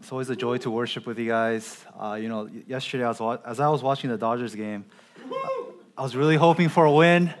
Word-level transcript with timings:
it's 0.00 0.12
always 0.12 0.30
a 0.30 0.36
joy 0.36 0.58
to 0.58 0.70
worship 0.70 1.06
with 1.06 1.18
you 1.18 1.26
guys. 1.28 1.84
Uh, 1.98 2.18
you 2.20 2.28
know, 2.28 2.48
yesterday 2.66 3.04
I 3.04 3.08
was 3.08 3.20
wa- 3.20 3.38
as 3.44 3.60
I 3.60 3.68
was 3.68 3.82
watching 3.82 4.10
the 4.10 4.16
Dodgers 4.16 4.54
game, 4.54 4.84
I 5.96 6.02
was 6.02 6.14
really 6.14 6.36
hoping 6.36 6.68
for 6.68 6.84
a 6.84 6.92
win 6.92 7.34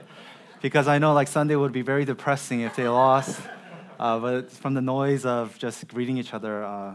because 0.60 0.88
I 0.88 0.98
know 0.98 1.12
like 1.14 1.28
Sunday 1.28 1.54
would 1.56 1.72
be 1.72 1.82
very 1.82 2.04
depressing 2.04 2.60
if 2.60 2.74
they 2.76 2.88
lost. 2.88 3.40
Uh, 3.98 4.18
but 4.18 4.50
from 4.50 4.74
the 4.74 4.80
noise 4.80 5.24
of 5.24 5.56
just 5.58 5.86
greeting 5.88 6.18
each 6.18 6.34
other, 6.34 6.64
uh, 6.64 6.94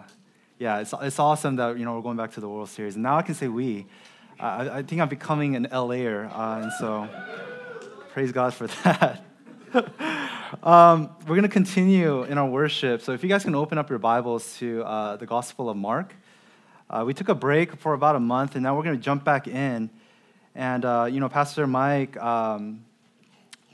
yeah, 0.59 0.79
it's, 0.79 0.93
it's 1.01 1.19
awesome 1.19 1.55
that 1.57 1.77
you 1.77 1.85
know 1.85 1.95
we're 1.95 2.01
going 2.01 2.17
back 2.17 2.31
to 2.33 2.39
the 2.39 2.49
World 2.49 2.69
Series. 2.69 2.95
Now 2.97 3.17
I 3.17 3.21
can 3.21 3.35
say 3.35 3.47
we. 3.47 3.85
I, 4.39 4.79
I 4.79 4.83
think 4.83 4.99
I'm 5.01 5.09
becoming 5.09 5.55
an 5.55 5.67
LAer, 5.71 6.25
uh, 6.25 6.61
and 6.61 6.71
so 6.73 7.07
praise 8.11 8.31
God 8.31 8.53
for 8.53 8.67
that. 8.83 9.23
Um, 10.61 11.09
we're 11.21 11.35
going 11.35 11.43
to 11.43 11.49
continue 11.49 12.23
in 12.23 12.37
our 12.37 12.47
worship. 12.47 13.01
So 13.01 13.13
if 13.13 13.23
you 13.23 13.29
guys 13.29 13.43
can 13.43 13.55
open 13.55 13.77
up 13.77 13.89
your 13.89 13.97
Bibles 13.97 14.57
to 14.57 14.83
uh, 14.83 15.15
the 15.15 15.25
Gospel 15.25 15.69
of 15.69 15.77
Mark. 15.77 16.13
Uh, 16.89 17.03
we 17.05 17.13
took 17.13 17.29
a 17.29 17.35
break 17.35 17.75
for 17.77 17.93
about 17.93 18.15
a 18.15 18.19
month, 18.19 18.53
and 18.55 18.63
now 18.63 18.75
we're 18.75 18.83
going 18.83 18.95
to 18.95 19.01
jump 19.01 19.23
back 19.23 19.47
in. 19.47 19.89
And, 20.53 20.85
uh, 20.85 21.07
you 21.09 21.19
know, 21.19 21.29
Pastor 21.29 21.65
Mike, 21.65 22.17
um, 22.17 22.85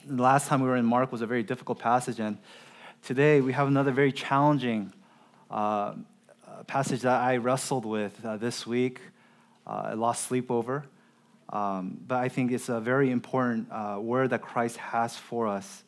the 0.06 0.22
last 0.22 0.48
time 0.48 0.62
we 0.62 0.70
were 0.70 0.78
in 0.78 0.86
Mark 0.86 1.12
was 1.12 1.22
a 1.22 1.28
very 1.28 1.44
difficult 1.44 1.80
passage, 1.80 2.20
and 2.20 2.38
today 3.04 3.42
we 3.42 3.52
have 3.52 3.68
another 3.68 3.92
very 3.92 4.14
challenging 4.14 4.94
uh, 5.52 5.96
passage 6.68 7.02
that 7.02 7.20
I 7.20 7.38
wrestled 7.38 7.84
with 7.84 8.24
uh, 8.24 8.38
this 8.38 8.66
week. 8.66 9.02
Uh, 9.68 9.90
I 9.90 9.94
lost 9.96 10.28
sleep 10.28 10.50
over. 10.50 10.86
Um, 11.52 12.00
but 12.08 12.20
I 12.20 12.30
think 12.30 12.52
it's 12.52 12.70
a 12.70 12.80
very 12.80 13.10
important 13.10 13.70
word 14.02 14.30
that 14.30 14.44
Christ 14.44 14.78
has 14.78 15.18
for 15.18 15.48
us. 15.48 15.84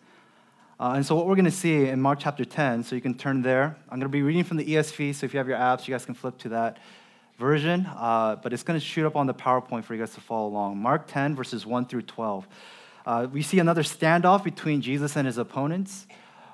Uh, 0.82 0.94
and 0.96 1.06
so, 1.06 1.14
what 1.14 1.28
we're 1.28 1.36
going 1.36 1.46
to 1.46 1.52
see 1.52 1.86
in 1.86 2.02
Mark 2.02 2.18
chapter 2.20 2.44
10, 2.44 2.84
so 2.86 2.96
you 2.96 3.02
can 3.02 3.14
turn 3.14 3.44
there. 3.44 3.78
I'm 3.88 4.00
going 4.00 4.02
to 4.02 4.10
be 4.10 4.24
reading 4.24 4.44
from 4.44 4.58
the 4.58 4.66
ESV, 4.66 5.14
so 5.14 5.28
if 5.28 5.32
you 5.32 5.38
have 5.38 5.48
your 5.48 5.60
apps, 5.60 5.88
you 5.88 5.94
guys 5.94 6.06
can 6.06 6.16
flip 6.16 6.40
to 6.40 6.50
that 6.50 6.80
version. 7.38 7.86
Uh, 7.86 8.38
but 8.42 8.52
it's 8.52 8.64
going 8.64 8.80
to 8.80 8.84
shoot 8.84 9.06
up 9.06 9.16
on 9.16 9.28
the 9.28 9.34
PowerPoint 9.36 9.84
for 9.84 9.94
you 9.94 10.00
guys 10.00 10.16
to 10.16 10.22
follow 10.22 10.48
along. 10.48 10.80
Mark 10.80 11.06
10, 11.06 11.36
verses 11.36 11.68
1 11.68 11.86
through 11.86 12.02
12. 12.02 12.48
Uh, 13.06 13.28
we 13.32 13.44
see 13.44 13.60
another 13.60 13.84
standoff 13.84 14.44
between 14.44 14.82
Jesus 14.82 15.16
and 15.16 15.28
his 15.28 15.38
opponents. 15.38 16.08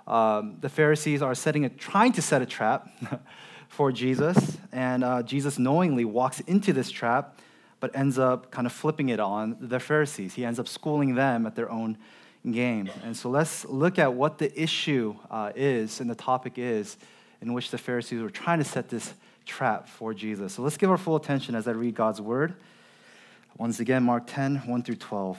Um, 0.05 0.57
the 0.59 0.67
Pharisees 0.67 1.21
are 1.21 1.33
setting 1.33 1.63
a, 1.63 1.69
trying 1.69 2.11
to 2.11 2.21
set 2.21 2.41
a 2.41 2.45
trap 2.45 2.89
for 3.69 3.93
Jesus, 3.93 4.57
and 4.73 5.05
uh, 5.05 5.23
Jesus 5.23 5.57
knowingly 5.57 6.03
walks 6.03 6.41
into 6.41 6.73
this 6.73 6.91
trap, 6.91 7.39
but 7.79 7.95
ends 7.95 8.19
up 8.19 8.51
kind 8.51 8.67
of 8.67 8.73
flipping 8.73 9.07
it 9.07 9.21
on 9.21 9.55
the 9.61 9.79
Pharisees. 9.79 10.33
He 10.33 10.43
ends 10.43 10.59
up 10.59 10.67
schooling 10.67 11.15
them 11.15 11.45
at 11.45 11.55
their 11.55 11.71
own 11.71 11.97
game. 12.51 12.89
And 13.03 13.15
so 13.15 13.29
let's 13.29 13.65
look 13.65 13.99
at 13.99 14.13
what 14.13 14.37
the 14.37 14.61
issue 14.61 15.15
uh, 15.29 15.51
is 15.55 15.99
and 15.99 16.09
the 16.09 16.15
topic 16.15 16.53
is 16.57 16.97
in 17.41 17.53
which 17.53 17.71
the 17.71 17.77
Pharisees 17.77 18.21
were 18.21 18.29
trying 18.29 18.59
to 18.59 18.65
set 18.65 18.89
this 18.89 19.13
trap 19.45 19.87
for 19.87 20.13
Jesus. 20.13 20.53
So 20.53 20.61
let's 20.61 20.77
give 20.77 20.89
our 20.89 20.97
full 20.97 21.15
attention 21.15 21.55
as 21.55 21.67
I 21.67 21.71
read 21.71 21.95
God's 21.95 22.21
word. 22.21 22.55
Once 23.57 23.79
again, 23.79 24.03
Mark 24.03 24.23
10, 24.27 24.67
1 24.67 24.83
through 24.83 24.95
12. 24.95 25.37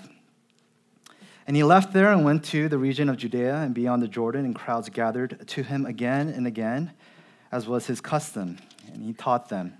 And 1.46 1.56
he 1.56 1.62
left 1.62 1.92
there 1.92 2.12
and 2.12 2.24
went 2.24 2.44
to 2.46 2.68
the 2.68 2.78
region 2.78 3.08
of 3.08 3.16
Judea 3.16 3.56
and 3.56 3.74
beyond 3.74 4.02
the 4.02 4.08
Jordan, 4.08 4.44
and 4.44 4.54
crowds 4.54 4.88
gathered 4.90 5.46
to 5.48 5.62
him 5.62 5.86
again 5.86 6.28
and 6.28 6.46
again, 6.46 6.92
as 7.50 7.66
was 7.66 7.86
his 7.86 8.00
custom, 8.00 8.58
and 8.92 9.02
he 9.02 9.14
taught 9.14 9.48
them. 9.48 9.74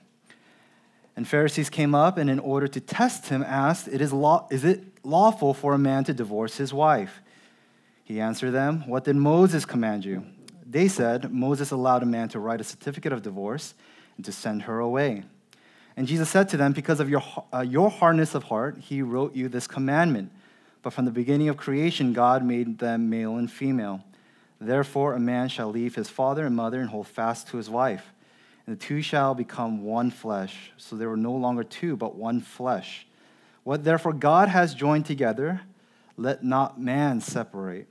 And 1.15 1.27
Pharisees 1.27 1.69
came 1.69 1.95
up 1.95 2.17
and, 2.17 2.31
in 2.31 2.39
order 2.39 2.69
to 2.69 2.81
test 2.81 3.29
him, 3.29 3.43
asked, 3.43 3.89
it 3.89 4.01
is, 4.01 4.13
law- 4.13 4.47
is 4.51 4.65
it 4.65 4.85
lawful 5.03 5.55
for 5.55 5.75
a 5.75 5.79
man 5.79 6.05
to 6.05 6.15
divorce 6.15 6.57
his 6.57 6.73
wife? 6.73 7.21
He 8.05 8.21
answered 8.21 8.53
them, 8.53 8.87
What 8.87 9.05
did 9.05 9.17
Moses 9.17 9.65
command 9.65 10.05
you? 10.05 10.25
They 10.67 10.89
said, 10.89 11.33
Moses 11.33 11.71
allowed 11.71 12.03
a 12.03 12.07
man 12.07 12.29
to 12.31 12.39
write 12.39 12.61
a 12.61 12.65
certificate 12.65 13.13
of 13.13 13.23
divorce 13.23 13.75
and 14.17 14.25
to 14.25 14.33
send 14.33 14.63
her 14.63 14.79
away. 14.79 15.25
And 15.97 16.07
Jesus 16.07 16.29
said 16.29 16.49
to 16.51 16.57
them, 16.57 16.73
Because 16.73 17.01
of 17.01 17.09
your, 17.09 17.23
uh, 17.53 17.61
your 17.61 17.91
hardness 17.91 18.35
of 18.35 18.45
heart, 18.45 18.79
he 18.79 19.03
wrote 19.03 19.35
you 19.35 19.49
this 19.49 19.67
commandment. 19.67 20.31
But 20.83 20.93
from 20.93 21.05
the 21.05 21.11
beginning 21.11 21.49
of 21.49 21.57
creation, 21.57 22.13
God 22.13 22.45
made 22.45 22.79
them 22.79 23.11
male 23.11 23.37
and 23.37 23.51
female. 23.51 24.05
Therefore, 24.61 25.15
a 25.15 25.21
man 25.21 25.49
shall 25.49 25.69
leave 25.69 25.95
his 25.95 26.09
father 26.09 26.47
and 26.47 26.55
mother 26.55 26.81
and 26.81 26.91
hold 26.91 27.09
fast 27.09 27.49
to 27.49 27.57
his 27.57 27.71
wife 27.71 28.13
and 28.69 28.79
the 28.79 28.85
two 28.85 29.01
shall 29.01 29.35
become 29.35 29.83
one 29.83 30.11
flesh. 30.11 30.73
So 30.77 30.95
they 30.95 31.07
were 31.07 31.17
no 31.17 31.33
longer 31.33 31.65
two, 31.65 31.97
but 31.97 32.17
one 32.17 32.43
flesh. 32.43 33.07
What 33.69 33.85
therefore 33.85 34.15
God 34.15 34.49
has 34.49 34.73
joined 34.73 35.05
together, 35.05 35.61
let 36.17 36.43
not 36.43 36.81
man 36.81 37.21
separate. 37.21 37.87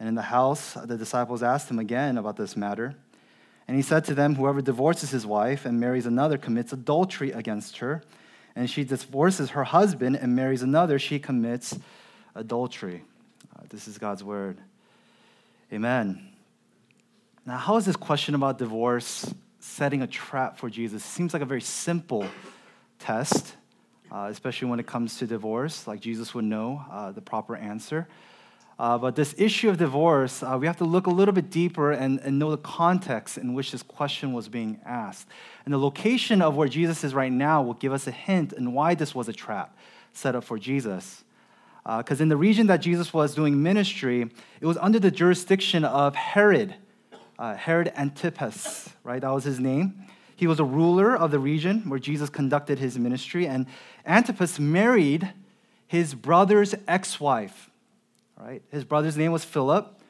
And 0.00 0.08
in 0.08 0.16
the 0.16 0.22
house, 0.22 0.74
the 0.74 0.98
disciples 0.98 1.40
asked 1.40 1.70
him 1.70 1.78
again 1.78 2.18
about 2.18 2.36
this 2.36 2.56
matter. 2.56 2.96
And 3.68 3.76
he 3.76 3.82
said 3.84 4.04
to 4.06 4.14
them, 4.16 4.34
Whoever 4.34 4.60
divorces 4.60 5.10
his 5.10 5.24
wife 5.24 5.64
and 5.64 5.78
marries 5.78 6.04
another 6.04 6.36
commits 6.36 6.72
adultery 6.72 7.30
against 7.30 7.78
her. 7.78 8.02
And 8.56 8.68
she 8.68 8.82
divorces 8.82 9.50
her 9.50 9.62
husband 9.62 10.16
and 10.16 10.34
marries 10.34 10.62
another, 10.62 10.98
she 10.98 11.20
commits 11.20 11.78
adultery. 12.34 13.04
Uh, 13.56 13.62
this 13.68 13.86
is 13.86 13.98
God's 13.98 14.24
word. 14.24 14.58
Amen. 15.72 16.28
Now, 17.46 17.58
how 17.58 17.76
is 17.76 17.84
this 17.84 17.94
question 17.94 18.34
about 18.34 18.58
divorce 18.58 19.32
setting 19.60 20.02
a 20.02 20.08
trap 20.08 20.58
for 20.58 20.68
Jesus. 20.68 21.04
It 21.04 21.08
seems 21.08 21.32
like 21.32 21.42
a 21.42 21.46
very 21.46 21.60
simple 21.60 22.26
test, 22.98 23.54
uh, 24.10 24.28
especially 24.30 24.68
when 24.68 24.80
it 24.80 24.86
comes 24.86 25.18
to 25.18 25.26
divorce, 25.26 25.86
like 25.86 26.00
Jesus 26.00 26.34
would 26.34 26.44
know 26.44 26.84
uh, 26.90 27.12
the 27.12 27.20
proper 27.20 27.56
answer. 27.56 28.08
Uh, 28.78 28.96
but 28.96 29.16
this 29.16 29.34
issue 29.36 29.68
of 29.68 29.76
divorce, 29.76 30.42
uh, 30.42 30.56
we 30.60 30.66
have 30.66 30.76
to 30.76 30.84
look 30.84 31.06
a 31.06 31.10
little 31.10 31.34
bit 31.34 31.50
deeper 31.50 31.90
and, 31.90 32.20
and 32.20 32.38
know 32.38 32.50
the 32.50 32.58
context 32.58 33.36
in 33.36 33.52
which 33.52 33.72
this 33.72 33.82
question 33.82 34.32
was 34.32 34.48
being 34.48 34.80
asked. 34.84 35.26
And 35.64 35.74
the 35.74 35.78
location 35.78 36.40
of 36.40 36.54
where 36.54 36.68
Jesus 36.68 37.02
is 37.02 37.12
right 37.12 37.32
now 37.32 37.60
will 37.62 37.74
give 37.74 37.92
us 37.92 38.06
a 38.06 38.12
hint 38.12 38.52
in 38.52 38.72
why 38.72 38.94
this 38.94 39.14
was 39.14 39.28
a 39.28 39.32
trap 39.32 39.76
set 40.12 40.36
up 40.36 40.44
for 40.44 40.58
Jesus. 40.58 41.24
Because 41.84 42.20
uh, 42.20 42.22
in 42.22 42.28
the 42.28 42.36
region 42.36 42.68
that 42.68 42.78
Jesus 42.78 43.12
was 43.12 43.34
doing 43.34 43.62
ministry, 43.62 44.30
it 44.60 44.66
was 44.66 44.76
under 44.76 44.98
the 44.98 45.10
jurisdiction 45.10 45.84
of 45.84 46.14
Herod 46.14 46.74
uh, 47.38 47.54
Herod 47.54 47.92
Antipas, 47.96 48.90
right? 49.04 49.20
That 49.20 49.30
was 49.30 49.44
his 49.44 49.60
name. 49.60 50.06
He 50.38 50.46
was 50.46 50.60
a 50.60 50.64
ruler 50.64 51.16
of 51.16 51.32
the 51.32 51.40
region 51.40 51.82
where 51.88 51.98
Jesus 51.98 52.30
conducted 52.30 52.78
his 52.78 52.96
ministry, 52.96 53.48
and 53.48 53.66
Antipas 54.06 54.60
married 54.60 55.32
his 55.88 56.14
brother's 56.14 56.76
ex 56.86 57.18
wife, 57.18 57.70
right? 58.38 58.62
His 58.70 58.84
brother's 58.84 59.16
name 59.16 59.32
was 59.32 59.42
Philip. 59.42 60.00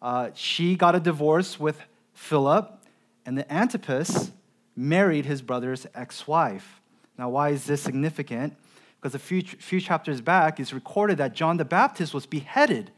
Uh, 0.00 0.30
she 0.34 0.76
got 0.76 0.94
a 0.94 1.00
divorce 1.00 1.58
with 1.58 1.82
Philip, 2.14 2.80
and 3.26 3.36
the 3.36 3.52
Antipas 3.52 4.30
married 4.76 5.26
his 5.26 5.42
brother's 5.42 5.84
ex 5.96 6.28
wife. 6.28 6.80
Now, 7.18 7.30
why 7.30 7.48
is 7.48 7.64
this 7.64 7.82
significant? 7.82 8.54
Because 9.00 9.16
a 9.16 9.18
few, 9.18 9.42
few 9.42 9.80
chapters 9.80 10.20
back, 10.20 10.60
it's 10.60 10.72
recorded 10.72 11.18
that 11.18 11.34
John 11.34 11.56
the 11.56 11.64
Baptist 11.64 12.14
was 12.14 12.24
beheaded 12.24 12.92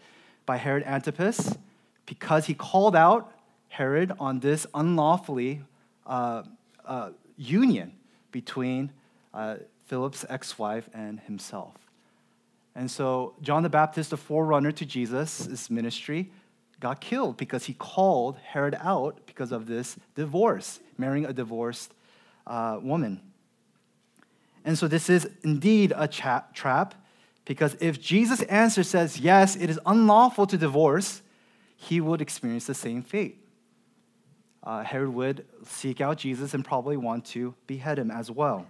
by 0.45 0.59
Herod 0.59 0.83
Antipas 0.83 1.57
because 2.05 2.45
he 2.45 2.53
called 2.53 2.95
out 2.95 3.33
Herod 3.69 4.13
on 4.21 4.41
this 4.41 4.67
unlawfully 4.75 5.63
uh, 6.07 6.43
uh, 6.87 7.11
union 7.37 7.93
between 8.31 8.93
uh, 9.33 9.57
Philip's 9.87 10.25
ex 10.29 10.59
wife 10.59 10.89
and 10.95 11.21
himself. 11.21 11.75
And 12.75 12.91
so, 12.91 13.35
John 13.41 13.63
the 13.63 13.69
Baptist, 13.69 14.11
the 14.11 14.17
forerunner 14.17 14.73
to 14.73 14.85
Jesus' 14.85 15.71
ministry, 15.71 16.33
got 16.81 17.01
killed 17.01 17.37
because 17.37 17.67
he 17.67 17.75
called 17.75 18.37
Herod 18.39 18.77
out 18.81 19.21
because 19.27 19.53
of 19.53 19.67
this 19.67 19.97
divorce, 20.17 20.81
marrying 20.99 21.25
a 21.25 21.33
divorced 21.33 21.95
uh, 22.47 22.79
woman. 22.83 23.21
And 24.65 24.77
so, 24.77 24.89
this 24.89 25.09
is 25.09 25.29
indeed 25.43 25.93
a 25.95 26.09
trap 26.09 26.95
because 27.45 27.77
if 27.81 28.01
Jesus' 28.01 28.43
answer 28.43 28.83
says, 28.83 29.21
yes, 29.21 29.55
it 29.55 29.71
is 29.71 29.79
unlawful 29.87 30.47
to 30.47 30.57
divorce, 30.57 31.23
he 31.77 32.01
would 32.01 32.21
experience 32.21 32.67
the 32.67 32.75
same 32.75 33.03
fate 33.03 33.44
uh, 34.65 34.83
Herod 34.83 35.11
would 35.11 35.45
seek 35.67 36.01
out 36.01 36.19
Jesus 36.19 36.55
and 36.55 36.65
probably 36.65 36.97
want 36.97 37.27
to 37.27 37.55
behead 37.67 37.99
him 37.99 38.11
as 38.11 38.31
well. 38.31 38.67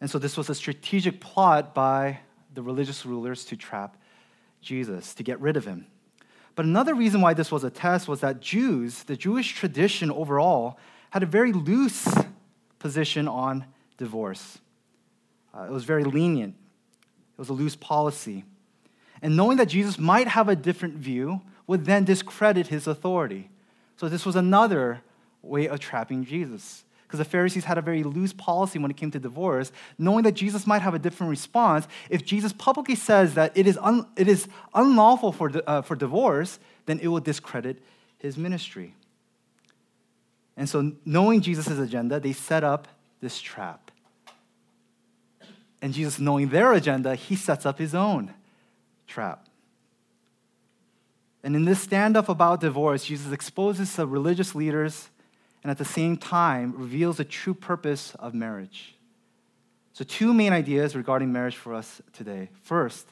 And 0.00 0.10
so 0.10 0.18
this 0.18 0.36
was 0.36 0.50
a 0.50 0.54
strategic 0.54 1.20
plot 1.20 1.74
by 1.74 2.20
the 2.52 2.62
religious 2.62 3.04
rulers 3.04 3.44
to 3.46 3.56
trap 3.56 3.96
Jesus, 4.60 5.14
to 5.14 5.22
get 5.22 5.40
rid 5.40 5.56
of 5.56 5.66
him. 5.66 5.86
But 6.54 6.64
another 6.64 6.94
reason 6.94 7.20
why 7.20 7.34
this 7.34 7.50
was 7.52 7.64
a 7.64 7.70
test 7.70 8.08
was 8.08 8.20
that 8.20 8.40
Jews, 8.40 9.02
the 9.02 9.16
Jewish 9.16 9.54
tradition 9.54 10.10
overall, 10.10 10.78
had 11.10 11.22
a 11.22 11.26
very 11.26 11.52
loose 11.52 12.08
position 12.78 13.28
on 13.28 13.64
divorce. 13.98 14.58
Uh, 15.56 15.64
it 15.64 15.70
was 15.70 15.84
very 15.84 16.04
lenient, 16.04 16.54
it 16.54 17.38
was 17.38 17.48
a 17.48 17.52
loose 17.52 17.76
policy. 17.76 18.44
And 19.22 19.36
knowing 19.36 19.56
that 19.58 19.68
Jesus 19.68 19.98
might 19.98 20.28
have 20.28 20.48
a 20.48 20.56
different 20.56 20.94
view 20.94 21.40
would 21.66 21.86
then 21.86 22.04
discredit 22.04 22.66
his 22.66 22.86
authority. 22.86 23.48
So 23.96 24.08
this 24.08 24.26
was 24.26 24.36
another 24.36 25.02
way 25.42 25.68
of 25.68 25.80
trapping 25.80 26.24
Jesus. 26.24 26.84
Because 27.06 27.18
the 27.18 27.24
Pharisees 27.24 27.64
had 27.64 27.78
a 27.78 27.82
very 27.82 28.02
loose 28.02 28.32
policy 28.32 28.78
when 28.78 28.90
it 28.90 28.96
came 28.96 29.10
to 29.12 29.20
divorce, 29.20 29.70
knowing 29.98 30.24
that 30.24 30.32
Jesus 30.32 30.66
might 30.66 30.82
have 30.82 30.94
a 30.94 30.98
different 30.98 31.30
response. 31.30 31.86
If 32.10 32.24
Jesus 32.24 32.52
publicly 32.52 32.96
says 32.96 33.34
that 33.34 33.56
it 33.56 33.66
is, 33.66 33.78
un, 33.78 34.06
it 34.16 34.26
is 34.26 34.48
unlawful 34.74 35.30
for, 35.30 35.52
uh, 35.66 35.82
for 35.82 35.94
divorce, 35.94 36.58
then 36.86 36.98
it 36.98 37.08
will 37.08 37.20
discredit 37.20 37.82
his 38.18 38.36
ministry. 38.36 38.94
And 40.56 40.68
so, 40.68 40.92
knowing 41.04 41.40
Jesus' 41.40 41.78
agenda, 41.78 42.20
they 42.20 42.32
set 42.32 42.64
up 42.64 42.88
this 43.20 43.40
trap. 43.40 43.90
And 45.82 45.92
Jesus, 45.92 46.18
knowing 46.18 46.48
their 46.48 46.72
agenda, 46.72 47.14
he 47.14 47.36
sets 47.36 47.66
up 47.66 47.78
his 47.78 47.94
own 47.94 48.32
trap. 49.06 49.46
And 51.44 51.54
in 51.54 51.66
this 51.66 51.86
standoff 51.86 52.30
about 52.30 52.60
divorce, 52.60 53.04
Jesus 53.04 53.30
exposes 53.30 53.94
the 53.94 54.06
religious 54.06 54.54
leaders 54.54 55.10
and 55.62 55.70
at 55.70 55.76
the 55.76 55.84
same 55.84 56.16
time 56.16 56.72
reveals 56.74 57.18
the 57.18 57.24
true 57.24 57.52
purpose 57.52 58.14
of 58.18 58.32
marriage. 58.32 58.94
So, 59.92 60.04
two 60.04 60.32
main 60.32 60.54
ideas 60.54 60.96
regarding 60.96 61.32
marriage 61.32 61.56
for 61.56 61.74
us 61.74 62.00
today. 62.14 62.48
First 62.62 63.06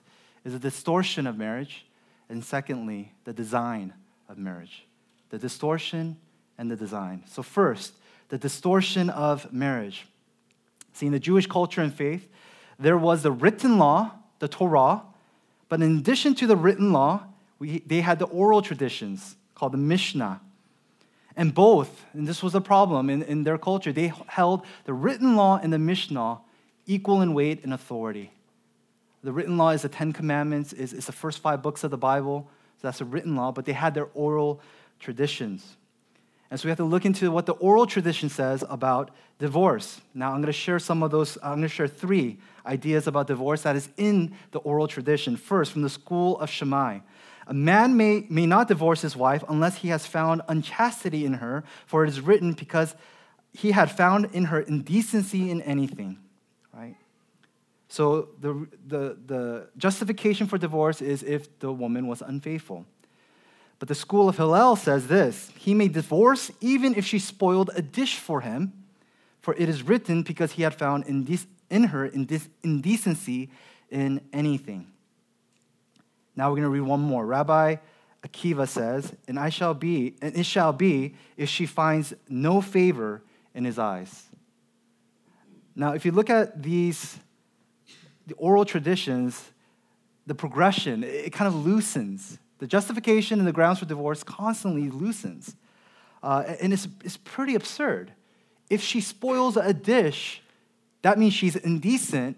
is 0.44 0.54
the 0.54 0.58
distortion 0.58 1.26
of 1.26 1.36
marriage, 1.36 1.84
and 2.30 2.42
secondly, 2.42 3.12
the 3.24 3.34
design 3.34 3.92
of 4.28 4.38
marriage. 4.38 4.86
The 5.28 5.38
distortion 5.38 6.16
and 6.56 6.70
the 6.70 6.76
design. 6.76 7.24
So, 7.26 7.42
first, 7.42 7.92
the 8.30 8.38
distortion 8.38 9.10
of 9.10 9.52
marriage. 9.52 10.06
See, 10.94 11.06
in 11.06 11.12
the 11.12 11.20
Jewish 11.20 11.46
culture 11.46 11.82
and 11.82 11.92
faith, 11.92 12.28
there 12.78 12.98
was 12.98 13.22
the 13.22 13.30
written 13.30 13.78
law, 13.78 14.12
the 14.38 14.48
Torah, 14.48 15.02
but 15.68 15.82
in 15.82 15.98
addition 15.98 16.34
to 16.36 16.46
the 16.46 16.56
written 16.56 16.92
law, 16.92 17.26
we, 17.62 17.78
they 17.86 18.00
had 18.00 18.18
the 18.18 18.24
oral 18.24 18.60
traditions 18.60 19.36
called 19.54 19.70
the 19.70 19.78
Mishnah. 19.78 20.40
And 21.36 21.54
both, 21.54 22.04
and 22.12 22.26
this 22.26 22.42
was 22.42 22.56
a 22.56 22.60
problem 22.60 23.08
in, 23.08 23.22
in 23.22 23.44
their 23.44 23.56
culture, 23.56 23.92
they 23.92 24.12
held 24.26 24.66
the 24.84 24.92
written 24.92 25.36
law 25.36 25.60
and 25.62 25.72
the 25.72 25.78
Mishnah 25.78 26.40
equal 26.86 27.22
in 27.22 27.34
weight 27.34 27.62
and 27.62 27.72
authority. 27.72 28.32
The 29.22 29.30
written 29.30 29.58
law 29.58 29.70
is 29.70 29.82
the 29.82 29.88
Ten 29.88 30.12
Commandments, 30.12 30.72
is, 30.72 30.92
is 30.92 31.06
the 31.06 31.12
first 31.12 31.38
five 31.38 31.62
books 31.62 31.84
of 31.84 31.92
the 31.92 31.96
Bible. 31.96 32.50
So 32.80 32.88
that's 32.88 32.98
the 32.98 33.04
written 33.04 33.36
law, 33.36 33.52
but 33.52 33.64
they 33.64 33.74
had 33.74 33.94
their 33.94 34.08
oral 34.12 34.60
traditions. 34.98 35.76
And 36.50 36.58
so 36.58 36.66
we 36.66 36.70
have 36.70 36.78
to 36.78 36.84
look 36.84 37.04
into 37.04 37.30
what 37.30 37.46
the 37.46 37.52
oral 37.52 37.86
tradition 37.86 38.28
says 38.28 38.64
about 38.68 39.12
divorce. 39.38 40.00
Now, 40.14 40.30
I'm 40.32 40.38
going 40.38 40.46
to 40.46 40.52
share 40.52 40.80
some 40.80 41.04
of 41.04 41.12
those, 41.12 41.38
I'm 41.44 41.58
going 41.58 41.62
to 41.62 41.68
share 41.68 41.86
three 41.86 42.38
ideas 42.66 43.06
about 43.06 43.28
divorce 43.28 43.62
that 43.62 43.76
is 43.76 43.88
in 43.96 44.34
the 44.50 44.58
oral 44.58 44.88
tradition. 44.88 45.36
First, 45.36 45.70
from 45.70 45.82
the 45.82 45.88
school 45.88 46.40
of 46.40 46.50
Shammai. 46.50 46.98
A 47.46 47.54
man 47.54 47.96
may, 47.96 48.26
may 48.28 48.46
not 48.46 48.68
divorce 48.68 49.02
his 49.02 49.16
wife 49.16 49.44
unless 49.48 49.78
he 49.78 49.88
has 49.88 50.06
found 50.06 50.42
unchastity 50.48 51.24
in 51.24 51.34
her, 51.34 51.64
for 51.86 52.04
it 52.04 52.08
is 52.08 52.20
written, 52.20 52.52
because 52.52 52.94
he 53.52 53.72
had 53.72 53.90
found 53.90 54.26
in 54.32 54.46
her 54.46 54.60
indecency 54.60 55.50
in 55.50 55.60
anything. 55.62 56.18
Right? 56.72 56.96
So 57.88 58.28
the, 58.40 58.66
the, 58.86 59.18
the 59.26 59.68
justification 59.76 60.46
for 60.46 60.56
divorce 60.56 61.02
is 61.02 61.22
if 61.22 61.58
the 61.58 61.72
woman 61.72 62.06
was 62.06 62.22
unfaithful. 62.22 62.86
But 63.78 63.88
the 63.88 63.94
school 63.96 64.28
of 64.28 64.36
Hillel 64.36 64.76
says 64.76 65.08
this 65.08 65.50
He 65.58 65.74
may 65.74 65.88
divorce 65.88 66.52
even 66.60 66.94
if 66.94 67.04
she 67.04 67.18
spoiled 67.18 67.70
a 67.74 67.82
dish 67.82 68.16
for 68.16 68.40
him, 68.40 68.72
for 69.40 69.54
it 69.54 69.68
is 69.68 69.82
written 69.82 70.22
because 70.22 70.52
he 70.52 70.62
had 70.62 70.72
found 70.72 71.04
indec- 71.06 71.46
in 71.68 71.84
her 71.84 72.08
indec- 72.08 72.48
indecency 72.62 73.50
in 73.90 74.20
anything. 74.32 74.91
Now 76.36 76.48
we're 76.50 76.56
going 76.56 76.62
to 76.64 76.70
read 76.70 76.80
one 76.80 77.00
more. 77.00 77.26
Rabbi 77.26 77.76
Akiva 78.26 78.68
says, 78.68 79.12
and 79.26 79.38
I 79.38 79.48
shall 79.48 79.74
be, 79.74 80.16
and 80.22 80.36
it 80.36 80.46
shall 80.46 80.72
be 80.72 81.14
if 81.36 81.48
she 81.48 81.66
finds 81.66 82.14
no 82.28 82.60
favor 82.60 83.22
in 83.54 83.64
his 83.64 83.78
eyes. 83.78 84.26
Now, 85.74 85.92
if 85.92 86.04
you 86.04 86.12
look 86.12 86.30
at 86.30 86.62
these 86.62 87.18
the 88.26 88.34
oral 88.34 88.64
traditions, 88.64 89.50
the 90.26 90.34
progression, 90.34 91.02
it 91.02 91.32
kind 91.32 91.48
of 91.48 91.66
loosens 91.66 92.38
the 92.62 92.68
justification 92.68 93.40
and 93.40 93.48
the 93.48 93.52
grounds 93.52 93.80
for 93.80 93.86
divorce 93.86 94.22
constantly 94.22 94.88
loosens. 94.88 95.56
Uh, 96.22 96.44
and 96.60 96.72
it's, 96.72 96.86
it's 97.02 97.16
pretty 97.16 97.56
absurd. 97.56 98.12
If 98.70 98.80
she 98.80 99.00
spoils 99.00 99.56
a 99.56 99.74
dish, 99.74 100.40
that 101.02 101.18
means 101.18 101.34
she's 101.34 101.56
indecent 101.56 102.36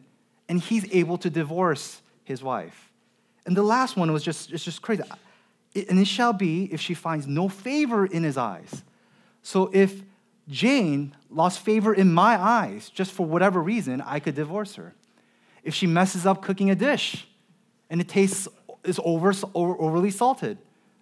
and 0.49 0.59
he's 0.59 0.91
able 0.95 1.19
to 1.19 1.29
divorce 1.29 2.01
his 2.25 2.43
wife. 2.43 2.91
And 3.47 3.57
the 3.57 3.63
last 3.63 3.97
one 3.97 4.13
was 4.13 4.23
just, 4.23 4.53
it's 4.53 4.65
just 4.65 4.83
crazy. 4.83 5.03
And 5.89 5.99
it 5.99 6.07
shall 6.07 6.33
be 6.33 6.65
if 6.73 6.81
she 6.81 6.95
finds 6.95 7.27
no 7.27 7.49
favor 7.49 8.07
in 8.07 8.23
his 8.23 8.37
eyes. 8.37 8.83
So 9.43 9.71
if 9.73 10.03
Jane 10.49 11.15
lost 11.31 11.61
favor 11.61 11.93
in 11.93 12.13
my 12.13 12.37
eyes, 12.37 12.91
just 12.91 13.13
for 13.13 13.27
whatever 13.27 13.61
reason, 13.61 14.01
I 14.01 14.21
could 14.21 14.35
divorce 14.35 14.77
her. 14.77 14.95
If 15.63 15.75
she 15.75 15.87
messes 15.87 16.27
up 16.27 16.43
cooking 16.43 16.71
a 16.71 16.75
dish 16.75 17.27
and 17.91 18.01
it 18.01 18.09
tastes 18.09 18.49
is 18.85 19.01
over, 19.03 19.33
over, 19.55 19.81
overly 19.81 20.11
salted. 20.11 20.59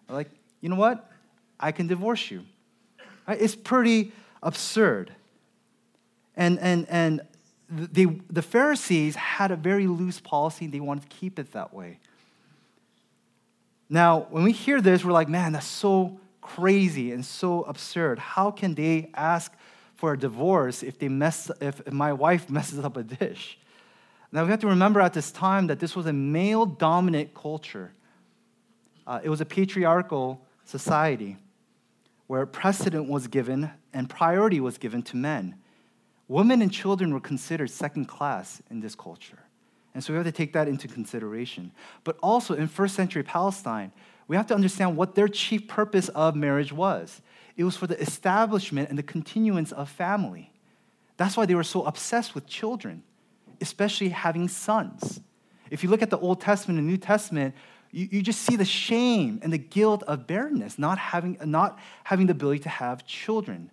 Like, 0.09 0.31
you 0.61 0.69
know 0.69 0.77
what? 0.77 1.11
I 1.59 1.73
can 1.73 1.87
divorce 1.87 2.31
you. 2.31 2.45
It's 3.29 3.55
pretty 3.55 4.13
absurd. 4.43 5.13
And, 6.37 6.59
and, 6.61 6.87
and 6.89 7.21
they, 7.69 8.05
the 8.31 8.43
Pharisees 8.43 9.17
had 9.17 9.51
a 9.51 9.57
very 9.57 9.87
loose 9.87 10.21
policy, 10.21 10.67
and 10.67 10.75
they 10.75 10.81
wanted 10.81 11.09
to 11.09 11.17
keep 11.17 11.39
it 11.39 11.53
that 11.53 11.73
way. 11.75 11.99
Now, 13.93 14.27
when 14.31 14.43
we 14.43 14.53
hear 14.53 14.81
this, 14.81 15.05
we're 15.05 15.13
like, 15.13 15.29
man, 15.29 15.53
that's 15.53 15.67
so 15.67 16.19
crazy 16.41 17.13
and 17.13 17.23
so 17.23 17.65
absurd. 17.65 18.19
How 18.19 18.51
can 18.51 18.75
they 18.75 19.11
ask 19.13 19.53
for 19.97 20.15
a 20.15 20.19
divorce 20.19 20.83
if, 20.83 20.99
they 20.99 21.11
mess, 21.11 21.51
if 21.61 21.93
my 21.93 22.15
wife 22.15 22.49
messes 22.51 22.79
up 22.79 22.97
a 22.97 23.03
dish? 23.03 23.59
Now, 24.33 24.45
we 24.45 24.51
have 24.51 24.61
to 24.61 24.67
remember 24.67 25.03
at 25.03 25.13
this 25.13 25.31
time 25.31 25.67
that 25.67 25.79
this 25.79 25.95
was 25.95 26.07
a 26.07 26.13
male 26.13 26.65
dominant 26.65 27.35
culture. 27.35 27.93
Uh, 29.07 29.21
it 29.23 29.29
was 29.29 29.43
a 29.43 29.45
patriarchal 29.45 30.41
society 30.65 31.37
where 32.29 32.47
precedent 32.47 33.11
was 33.11 33.27
given 33.27 33.71
and 33.93 34.09
priority 34.09 34.59
was 34.59 34.79
given 34.79 35.03
to 35.03 35.19
men. 35.19 35.57
Women 36.29 36.63
and 36.63 36.73
children 36.73 37.13
were 37.13 37.21
considered 37.21 37.69
second 37.71 38.07
class 38.07 38.63
in 38.71 38.81
this 38.81 38.95
culture. 38.95 39.42
And 39.95 40.03
so 40.03 40.13
we 40.13 40.17
have 40.17 40.27
to 40.27 40.33
take 40.33 40.53
that 40.55 40.69
into 40.69 40.89
consideration. 40.89 41.73
But 42.05 42.17
also 42.23 42.55
in 42.55 42.69
first 42.69 42.95
century 42.95 43.23
Palestine, 43.23 43.93
we 44.29 44.37
have 44.37 44.47
to 44.47 44.55
understand 44.55 44.97
what 44.97 45.15
their 45.15 45.29
chief 45.29 45.69
purpose 45.69 46.09
of 46.11 46.35
marriage 46.35 46.73
was. 46.73 47.21
It 47.57 47.65
was 47.65 47.77
for 47.77 47.87
the 47.87 48.01
establishment 48.01 48.89
and 48.89 48.99
the 48.99 49.03
continuance 49.03 49.73
of 49.73 49.91
family. 49.91 50.53
That's 51.19 51.37
why 51.37 51.45
they 51.45 51.55
were 51.55 51.63
so 51.63 51.85
obsessed 51.85 52.35
with 52.35 52.47
children 52.47 53.03
especially 53.63 54.11
having 54.11 54.49
sons. 54.49 55.21
If 55.71 55.83
you 55.83 55.89
look 55.89 56.03
at 56.03 56.11
the 56.11 56.19
Old 56.19 56.41
Testament 56.41 56.79
and 56.79 56.87
New 56.87 56.99
Testament, 56.99 57.55
you, 57.93 58.09
you 58.11 58.23
just 58.23 58.43
see 58.43 58.57
the 58.57 58.65
shame 58.65 59.41
and 59.43 59.51
the 59.51 59.59
guilt 59.59 60.03
of 60.03 60.27
barrenness, 60.27 60.79
not 60.79 60.99
having, 60.99 61.39
not 61.45 61.79
having 62.05 62.27
the 62.27 62.33
ability 62.33 62.59
to 62.65 62.69
have 62.69 63.07
children. 63.07 63.71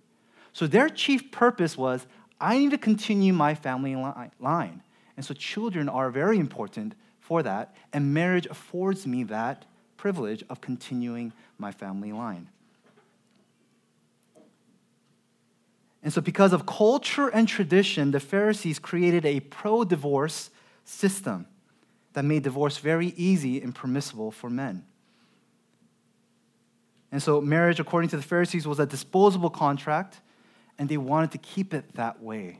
So 0.53 0.67
their 0.67 0.87
chief 0.87 1.31
purpose 1.31 1.77
was 1.77 2.07
I 2.39 2.57
need 2.57 2.71
to 2.71 2.77
continue 2.77 3.33
my 3.33 3.53
family 3.53 3.95
line. 4.39 4.81
And 5.19 5.25
so 5.25 5.33
children 5.33 5.89
are 5.89 6.09
very 6.09 6.39
important 6.39 6.95
for 7.19 7.43
that, 7.43 7.75
and 7.91 8.13
marriage 8.13 8.45
affords 8.45 9.05
me 9.05 9.25
that 9.25 9.65
privilege 9.97 10.45
of 10.49 10.61
continuing 10.61 11.33
my 11.57 11.73
family 11.73 12.13
line. 12.13 12.47
And 16.01 16.13
so, 16.13 16.21
because 16.21 16.53
of 16.53 16.65
culture 16.65 17.27
and 17.27 17.49
tradition, 17.49 18.11
the 18.11 18.21
Pharisees 18.21 18.79
created 18.79 19.25
a 19.25 19.41
pro 19.41 19.83
divorce 19.83 20.51
system 20.85 21.47
that 22.13 22.23
made 22.23 22.43
divorce 22.43 22.77
very 22.77 23.07
easy 23.17 23.61
and 23.61 23.75
permissible 23.75 24.31
for 24.31 24.49
men. 24.49 24.85
And 27.11 27.21
so, 27.21 27.41
marriage, 27.41 27.81
according 27.81 28.09
to 28.11 28.15
the 28.15 28.23
Pharisees, 28.23 28.65
was 28.65 28.79
a 28.79 28.85
disposable 28.85 29.49
contract, 29.49 30.21
and 30.77 30.87
they 30.87 30.95
wanted 30.95 31.31
to 31.31 31.39
keep 31.39 31.73
it 31.73 31.93
that 31.95 32.23
way. 32.23 32.59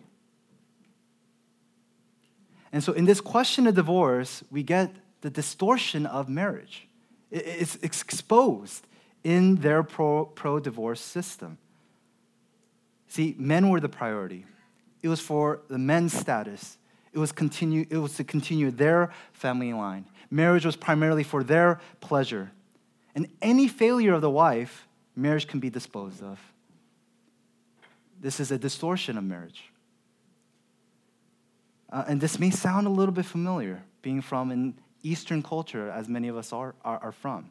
And 2.72 2.84
so, 2.84 2.94
in 2.94 3.06
this 3.06 3.22
question 3.22 3.68
of 3.68 3.76
divorce, 3.76 4.44
we 4.52 4.64
get 4.64 4.94
the 5.22 5.30
distortion 5.30 6.06
of 6.06 6.30
marriage. 6.30 6.88
It's 7.32 7.76
exposed 7.78 8.86
in 9.24 9.56
their 9.58 9.84
pro 9.84 10.60
divorce 10.60 11.02
system. 11.02 11.58
See, 13.08 13.36
men 13.38 13.70
were 13.70 13.80
the 13.80 13.90
priority. 13.90 14.46
It 15.02 15.08
was 15.08 15.20
for 15.20 15.62
the 15.68 15.78
men's 15.78 16.14
status. 16.14 16.78
It 17.12 17.18
was, 17.18 17.32
continue, 17.32 17.86
it 17.90 17.98
was 17.98 18.16
to 18.18 18.24
continue 18.24 18.70
their 18.70 19.12
family 19.34 19.74
line. 19.74 20.06
Marriage 20.30 20.66
was 20.66 20.76
primarily 20.76 21.24
for 21.24 21.44
their 21.44 21.80
pleasure. 22.02 22.52
And 23.16 23.28
any 23.42 23.68
failure 23.68 24.14
of 24.14 24.22
the 24.22 24.30
wife, 24.30 24.88
marriage 25.16 25.48
can 25.48 25.60
be 25.60 25.72
disposed 25.72 26.22
of. 26.22 26.40
This 28.22 28.40
is 28.40 28.52
a 28.52 28.60
distortion 28.60 29.18
of 29.18 29.24
marriage. 29.24 29.69
Uh, 31.92 32.06
and 32.08 32.22
this 32.22 32.40
may 32.40 32.52
sound 32.52 32.86
a 32.86 32.90
little 32.90 33.14
bit 33.14 33.26
familiar, 33.26 33.84
being 34.02 34.22
from 34.22 34.52
an 34.52 34.80
Eastern 35.02 35.42
culture, 35.42 35.90
as 35.90 36.08
many 36.08 36.28
of 36.28 36.38
us 36.38 36.54
are, 36.54 36.76
are, 36.86 37.00
are 37.00 37.12
from. 37.12 37.50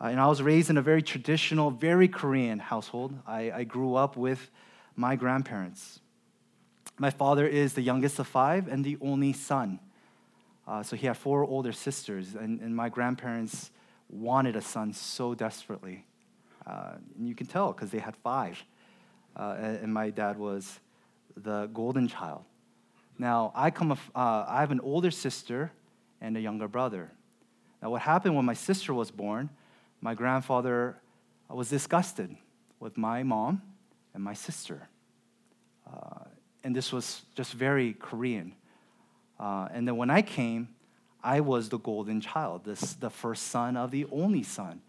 Uh, 0.00 0.06
and 0.06 0.20
I 0.20 0.26
was 0.28 0.40
raised 0.40 0.70
in 0.70 0.78
a 0.78 0.82
very 0.82 1.02
traditional, 1.02 1.70
very 1.70 2.08
Korean 2.08 2.58
household. 2.58 3.14
I, 3.26 3.50
I 3.50 3.64
grew 3.64 3.96
up 3.96 4.16
with 4.16 4.50
my 4.96 5.16
grandparents. 5.16 6.00
My 6.98 7.10
father 7.10 7.46
is 7.46 7.74
the 7.74 7.82
youngest 7.82 8.18
of 8.18 8.26
five 8.26 8.68
and 8.68 8.84
the 8.84 8.96
only 9.00 9.32
son. 9.32 9.80
Uh, 10.66 10.82
so 10.82 10.96
he 10.96 11.06
had 11.06 11.16
four 11.16 11.44
older 11.44 11.72
sisters, 11.72 12.34
and, 12.34 12.60
and, 12.60 12.76
my 12.76 12.90
grandparents 12.90 13.70
wanted 14.10 14.54
a 14.54 14.60
son 14.60 14.92
so 14.92 15.34
desperately. 15.34 16.04
Uh, 16.66 16.96
and 17.16 17.26
you 17.26 17.34
can 17.34 17.46
tell 17.46 17.72
because 17.72 17.90
they 17.90 17.98
had 17.98 18.14
five. 18.16 18.62
uh, 19.34 19.54
and 19.58 19.92
my 19.92 20.10
dad 20.10 20.38
was 20.38 20.80
the 21.36 21.66
golden 21.72 22.06
child. 22.06 22.44
Now, 23.18 23.52
I, 23.54 23.70
come, 23.70 23.92
uh, 23.92 23.96
I 24.14 24.60
have 24.60 24.70
an 24.70 24.80
older 24.80 25.10
sister 25.10 25.72
and 26.20 26.36
a 26.36 26.40
younger 26.40 26.68
brother. 26.68 27.10
Now, 27.82 27.90
what 27.90 28.02
happened 28.02 28.36
when 28.36 28.44
my 28.44 28.54
sister 28.54 28.94
was 28.94 29.10
born, 29.10 29.50
my 30.00 30.14
grandfather 30.14 30.96
was 31.48 31.70
disgusted 31.70 32.36
with 32.78 32.96
my 32.96 33.22
mom 33.22 33.62
and 34.14 34.22
my 34.22 34.34
sister. 34.34 34.88
Uh, 35.86 36.24
and 36.62 36.74
this 36.74 36.92
was 36.92 37.22
just 37.34 37.54
very 37.54 37.94
Korean. 37.94 38.54
Uh, 39.38 39.68
and 39.72 39.86
then 39.86 39.96
when 39.96 40.10
I 40.10 40.22
came, 40.22 40.68
I 41.22 41.40
was 41.40 41.68
the 41.68 41.78
golden 41.78 42.20
child, 42.20 42.64
this, 42.64 42.94
the 42.94 43.10
first 43.10 43.48
son 43.48 43.76
of 43.76 43.90
the 43.90 44.06
only 44.12 44.42
son. 44.42 44.80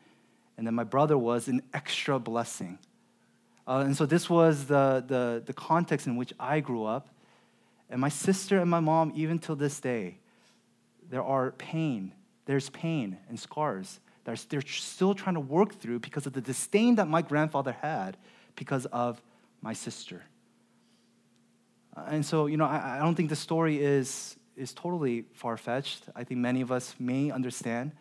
And 0.57 0.67
then 0.67 0.75
my 0.75 0.83
brother 0.83 1.17
was 1.17 1.47
an 1.47 1.63
extra 1.73 2.19
blessing. 2.19 2.77
Uh, 3.67 3.83
and 3.85 3.95
so 3.95 4.05
this 4.05 4.29
was 4.29 4.65
the, 4.65 5.03
the, 5.07 5.43
the 5.45 5.53
context 5.53 6.05
in 6.05 6.15
which 6.15 6.33
I 6.39 6.59
grew 6.59 6.85
up. 6.85 7.07
And 7.89 7.99
my 7.99 8.09
sister 8.09 8.59
and 8.59 8.69
my 8.69 8.79
mom, 8.79 9.11
even 9.15 9.39
till 9.39 9.55
this 9.55 9.79
day, 9.79 10.19
there 11.09 11.23
are 11.23 11.51
pain. 11.51 12.13
There's 12.45 12.69
pain 12.69 13.17
and 13.27 13.39
scars 13.39 13.99
that 14.25 14.45
they're 14.49 14.61
still 14.61 15.15
trying 15.15 15.35
to 15.35 15.41
work 15.41 15.79
through 15.79 15.99
because 15.99 16.27
of 16.27 16.33
the 16.33 16.41
disdain 16.41 16.95
that 16.95 17.07
my 17.07 17.21
grandfather 17.21 17.75
had 17.81 18.17
because 18.55 18.85
of 18.87 19.21
my 19.61 19.73
sister. 19.73 20.23
And 22.07 22.25
so, 22.25 22.45
you 22.45 22.57
know, 22.57 22.65
I, 22.65 22.97
I 22.97 22.99
don't 22.99 23.15
think 23.15 23.29
the 23.29 23.35
story 23.35 23.81
is, 23.81 24.37
is 24.55 24.73
totally 24.73 25.25
far 25.33 25.57
fetched. 25.57 26.03
I 26.15 26.23
think 26.23 26.39
many 26.39 26.61
of 26.61 26.71
us 26.71 26.95
may 26.99 27.31
understand 27.31 27.91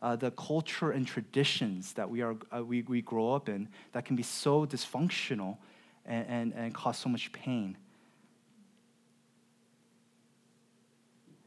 uh, 0.00 0.16
the 0.16 0.30
culture 0.32 0.90
and 0.90 1.06
traditions 1.06 1.92
that 1.94 2.08
we, 2.08 2.22
are, 2.22 2.36
uh, 2.54 2.64
we, 2.64 2.82
we 2.82 3.02
grow 3.02 3.34
up 3.34 3.48
in 3.48 3.68
that 3.92 4.04
can 4.04 4.16
be 4.16 4.22
so 4.22 4.66
dysfunctional 4.66 5.58
and, 6.06 6.26
and, 6.28 6.54
and 6.54 6.74
cause 6.74 6.98
so 6.98 7.08
much 7.08 7.32
pain. 7.32 7.76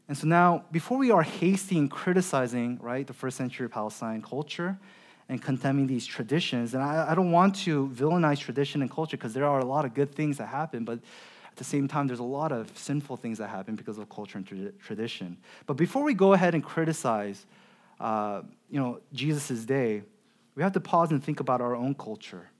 And 0.08 0.16
so 0.16 0.26
now, 0.26 0.64
before 0.70 0.98
we 0.98 1.10
are 1.10 1.22
hasty 1.22 1.76
in 1.76 1.88
criticizing, 1.88 2.78
right, 2.80 3.06
the 3.06 3.12
first 3.12 3.36
century 3.36 3.68
Palestine 3.68 4.22
culture 4.22 4.78
and 5.28 5.42
condemning 5.42 5.88
these 5.88 6.06
traditions, 6.06 6.74
and 6.74 6.82
I, 6.82 7.10
I 7.10 7.14
don't 7.14 7.32
want 7.32 7.56
to 7.64 7.88
villainize 7.88 8.38
tradition 8.38 8.82
and 8.82 8.90
culture 8.90 9.16
because 9.16 9.34
there 9.34 9.46
are 9.46 9.58
a 9.58 9.64
lot 9.64 9.84
of 9.84 9.94
good 9.94 10.14
things 10.14 10.38
that 10.38 10.46
happen, 10.46 10.84
but 10.84 11.00
at 11.50 11.56
the 11.56 11.64
same 11.64 11.88
time, 11.88 12.06
there's 12.06 12.20
a 12.20 12.22
lot 12.22 12.52
of 12.52 12.70
sinful 12.78 13.16
things 13.16 13.38
that 13.38 13.48
happen 13.48 13.74
because 13.74 13.98
of 13.98 14.08
culture 14.08 14.38
and 14.38 14.46
tra- 14.46 14.72
tradition. 14.72 15.38
But 15.66 15.74
before 15.78 16.04
we 16.04 16.14
go 16.14 16.34
ahead 16.34 16.54
and 16.54 16.62
criticize, 16.62 17.46
uh, 17.98 18.42
you 18.70 18.78
know, 18.78 19.00
Jesus' 19.12 19.64
day, 19.64 20.02
we 20.54 20.62
have 20.62 20.72
to 20.72 20.80
pause 20.80 21.10
and 21.10 21.22
think 21.22 21.40
about 21.40 21.60
our 21.60 21.74
own 21.74 21.94
culture. 21.94 22.50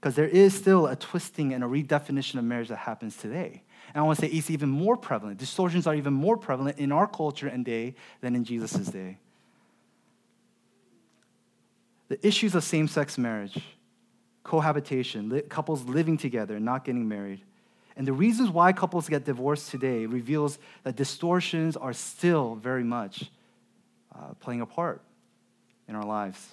Because 0.00 0.14
there 0.14 0.28
is 0.28 0.54
still 0.54 0.86
a 0.86 0.96
twisting 0.96 1.54
and 1.54 1.64
a 1.64 1.66
redefinition 1.66 2.36
of 2.36 2.44
marriage 2.44 2.68
that 2.68 2.76
happens 2.76 3.16
today. 3.16 3.62
And 3.94 4.02
I 4.02 4.06
want 4.06 4.18
to 4.18 4.26
say 4.26 4.32
it's 4.32 4.50
even 4.50 4.68
more 4.68 4.96
prevalent. 4.96 5.38
Distortions 5.38 5.86
are 5.86 5.94
even 5.94 6.12
more 6.12 6.36
prevalent 6.36 6.78
in 6.78 6.92
our 6.92 7.06
culture 7.06 7.48
and 7.48 7.64
day 7.64 7.94
than 8.20 8.34
in 8.34 8.44
Jesus' 8.44 8.86
day. 8.88 9.18
The 12.08 12.26
issues 12.26 12.54
of 12.54 12.64
same 12.64 12.88
sex 12.88 13.16
marriage, 13.16 13.58
cohabitation, 14.44 15.42
couples 15.48 15.84
living 15.84 16.16
together, 16.16 16.60
not 16.60 16.84
getting 16.84 17.08
married, 17.08 17.42
and 17.96 18.06
the 18.06 18.12
reasons 18.12 18.50
why 18.50 18.72
couples 18.72 19.08
get 19.08 19.24
divorced 19.24 19.70
today 19.70 20.06
reveals 20.06 20.58
that 20.82 20.96
distortions 20.96 21.76
are 21.76 21.92
still 21.92 22.54
very 22.54 22.84
much 22.84 23.30
uh, 24.14 24.34
playing 24.40 24.60
a 24.60 24.66
part 24.66 25.02
in 25.88 25.94
our 25.94 26.04
lives. 26.04 26.48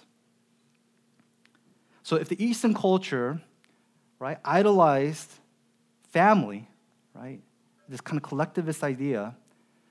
So 2.04 2.16
if 2.16 2.28
the 2.28 2.44
Eastern 2.44 2.74
culture, 2.74 3.42
right, 4.18 4.38
idolized 4.44 5.32
family 6.12 6.69
right? 7.20 7.42
This 7.88 8.02
kind 8.02 8.18
of 8.18 8.24
collectivist 8.24 8.84
idea. 8.84 9.36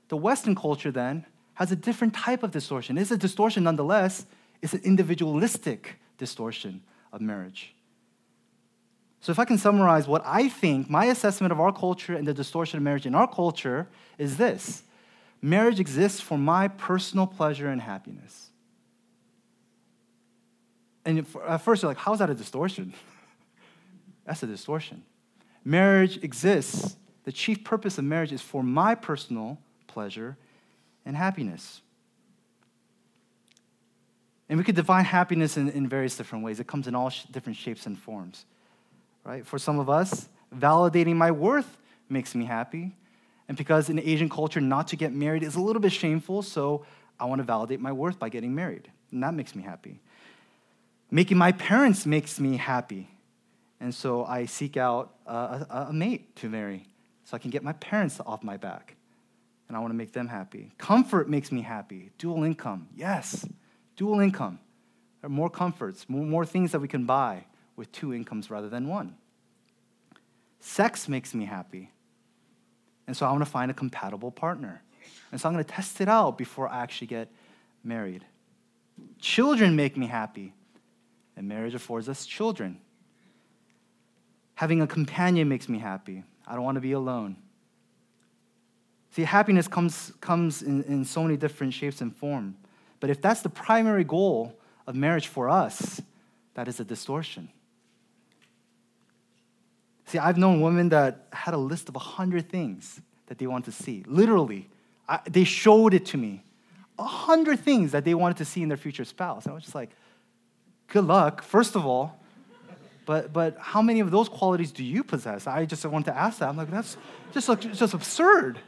The 0.09 0.17
Western 0.17 0.55
culture 0.55 0.91
then 0.91 1.27
has 1.55 1.71
a 1.71 1.77
different 1.77 2.15
type 2.15 2.43
of 2.43 2.51
distortion. 2.51 2.97
It's 2.97 3.11
a 3.11 3.19
distortion 3.19 3.65
nonetheless, 3.65 4.27
it's 4.63 4.73
an 4.73 4.81
individualistic 4.85 5.99
distortion 6.17 6.83
of 7.13 7.21
marriage. 7.21 7.75
So, 9.21 9.33
if 9.33 9.39
I 9.39 9.45
can 9.45 9.59
summarize 9.59 10.07
what 10.07 10.23
I 10.25 10.49
think, 10.49 10.89
my 10.89 11.07
assessment 11.07 11.53
of 11.53 11.61
our 11.61 11.73
culture 11.73 12.15
and 12.15 12.27
the 12.27 12.35
distortion 12.35 12.77
of 12.77 12.85
marriage 12.85 13.05
in 13.05 13.15
our 13.15 13.27
culture 13.27 13.89
is 14.17 14.37
this 14.37 14.85
marriage 15.43 15.81
exists 15.81 16.21
for 16.21 16.39
my 16.39 16.69
personal 16.69 17.27
pleasure 17.27 17.69
and 17.69 17.81
happiness. 17.81 18.51
And 21.05 21.27
uh, 21.35 21.55
at 21.55 21.59
first, 21.59 21.83
you're 21.83 21.91
like, 21.91 21.99
how's 21.99 22.21
that 22.21 22.31
a 22.31 22.35
distortion? 22.35 22.95
That's 24.25 24.43
a 24.43 24.47
distortion. 24.47 25.03
Marriage 25.65 26.23
exists 26.23 26.97
the 27.29 27.33
chief 27.33 27.63
purpose 27.63 27.99
of 27.99 28.05
marriage 28.05 28.33
is 28.33 28.41
for 28.41 28.63
my 28.63 28.95
personal 28.95 29.59
pleasure 29.87 30.39
and 31.05 31.15
happiness. 31.15 31.83
And 34.49 34.57
we 34.57 34.65
could 34.65 34.77
define 34.77 35.05
happiness 35.05 35.59
in, 35.59 35.69
in 35.69 35.91
various 35.91 36.17
different 36.17 36.43
ways. 36.43 36.59
It 36.59 36.67
comes 36.67 36.89
in 36.89 36.95
all 36.95 37.11
sh- 37.11 37.25
different 37.25 37.59
shapes 37.59 37.85
and 37.85 37.99
forms, 37.99 38.47
right? 39.25 39.47
For 39.47 39.59
some 39.59 39.79
of 39.79 39.91
us, 39.91 40.31
validating 40.57 41.17
my 41.17 41.31
worth 41.31 41.77
makes 42.09 42.35
me 42.35 42.47
happy. 42.47 42.97
And 43.47 43.59
because 43.59 43.91
in 43.91 43.99
Asian 43.99 44.31
culture, 44.31 44.63
not 44.63 44.89
to 44.89 44.97
get 44.97 45.13
married 45.13 45.43
is 45.43 45.55
a 45.55 45.61
little 45.61 45.83
bit 45.83 45.93
shameful, 45.93 46.41
so 46.41 46.87
I 47.21 47.27
want 47.27 47.41
to 47.41 47.45
validate 47.45 47.79
my 47.79 47.93
worth 47.93 48.19
by 48.19 48.31
getting 48.31 48.55
married. 48.55 48.91
And 49.13 49.23
that 49.23 49.35
makes 49.35 49.55
me 49.55 49.63
happy. 49.63 50.01
Making 51.11 51.37
my 51.37 51.53
parents 51.53 52.07
makes 52.07 52.41
me 52.41 52.57
happy. 52.57 53.07
And 53.81 53.95
so 53.95 54.25
I 54.25 54.47
seek 54.47 54.79
out 54.79 55.13
a, 55.27 55.67
a, 55.69 55.87
a 55.91 55.93
mate 55.93 56.35
to 56.37 56.49
marry 56.49 56.87
so 57.29 57.37
I 57.37 57.39
can 57.39 57.51
get 57.51 57.63
my 57.63 57.75
parents 57.75 58.21
off 58.25 58.43
my 58.43 58.57
back. 58.57 58.97
And 59.69 59.77
I 59.77 59.81
want 59.81 59.91
to 59.91 59.97
make 59.97 60.13
them 60.13 60.29
happy. 60.29 60.73
Comfort 60.79 61.29
makes 61.29 61.53
me 61.53 61.61
happy. 61.61 62.09
Dual 62.17 62.43
income, 62.43 62.89
yes, 62.97 63.47
dual 63.97 64.21
income. 64.21 64.59
There 65.21 65.27
are 65.27 65.31
more 65.31 65.51
comforts, 65.51 66.09
more, 66.09 66.25
more 66.25 66.47
things 66.47 66.73
that 66.73 66.81
we 66.81 66.89
can 66.89 67.05
buy 67.05 67.45
with 67.77 67.93
two 67.93 68.15
incomes 68.15 68.49
rather 68.49 68.71
than 68.71 68.89
one. 68.89 69.15
Sex 70.61 71.07
makes 71.07 71.35
me 71.35 71.45
happy. 71.45 71.91
And 73.07 73.15
so 73.15 73.27
I 73.27 73.31
want 73.31 73.45
to 73.45 73.51
find 73.51 73.71
a 73.71 73.75
compatible 73.75 74.31
partner. 74.31 74.81
And 75.31 75.39
so 75.39 75.51
I'm 75.51 75.55
going 75.55 75.63
to 75.63 75.71
test 75.71 76.01
it 76.01 76.09
out 76.09 76.39
before 76.39 76.67
I 76.67 76.83
actually 76.83 77.09
get 77.09 77.31
married. 77.85 78.25
Children 79.21 79.77
make 79.77 79.99
me 79.99 80.07
happy. 80.07 80.55
And 81.37 81.47
marriage 81.47 81.75
affords 81.75 82.09
us 82.09 82.25
children. 82.25 82.81
Having 84.55 84.81
a 84.81 84.87
companion 84.87 85.47
makes 85.51 85.69
me 85.69 85.79
happy. 85.79 86.25
I 86.49 86.55
don't 86.55 86.65
want 86.65 86.77
to 86.77 86.81
be 86.81 86.93
alone. 86.93 87.37
See, 89.11 89.23
happiness 89.23 89.69
comes, 89.69 90.13
comes 90.21 90.63
in, 90.63 90.83
in 90.85 91.05
so 91.05 91.23
many 91.23 91.37
different 91.37 91.75
shapes 91.75 92.01
and 92.01 92.15
form. 92.15 92.57
But 93.01 93.11
if 93.11 93.21
that's 93.21 93.43
the 93.43 93.49
primary 93.49 94.05
goal 94.05 94.59
of 94.87 94.95
marriage 94.95 95.29
for 95.29 95.49
us, 95.49 96.01
that 96.55 96.69
is 96.69 96.81
a 96.81 96.85
distortion. 96.85 97.49
See, 100.07 100.19
I've 100.19 100.39
known 100.39 100.61
women 100.61 100.89
that 100.89 101.27
had 101.33 101.53
a 101.53 101.59
list 101.59 101.89
of 101.89 101.95
100 101.95 102.49
things 102.49 103.01
that 103.27 103.39
they 103.39 103.47
want 103.47 103.67
to 103.67 103.73
see. 103.73 104.05
Literally, 104.07 104.69
I, 105.07 105.21
they 105.29 105.45
showed 105.45 105.93
it 105.93 106.07
to 106.07 106.17
me. 106.17 106.43
100 106.97 107.61
things 107.61 107.93
that 107.93 108.05
they 108.05 108.15
wanted 108.15 108.39
to 108.39 108.45
see 108.45 108.63
in 108.63 108.69
their 108.69 108.79
future 108.79 109.05
spouse. 109.05 109.45
And 109.45 109.53
I 109.53 109.55
was 109.55 109.65
just 109.65 109.75
like, 109.75 109.91
good 110.89 111.05
luck, 111.05 111.43
first 111.43 111.77
of 111.77 111.85
all. 111.87 112.19
But, 113.09 113.33
but 113.33 113.57
how 113.59 113.81
many 113.81 114.01
of 114.01 114.11
those 114.11 114.29
qualities 114.29 114.71
do 114.71 114.85
you 114.85 115.03
possess? 115.03 115.47
I 115.47 115.65
just 115.65 115.83
want 115.87 116.05
to 116.05 116.15
ask 116.15 116.41
that. 116.41 116.49
I'm 116.51 116.59
like, 116.59 116.71
that's 116.71 116.99
just, 117.33 117.49
like, 117.49 117.61
just 117.73 117.95
absurd. 117.95 118.59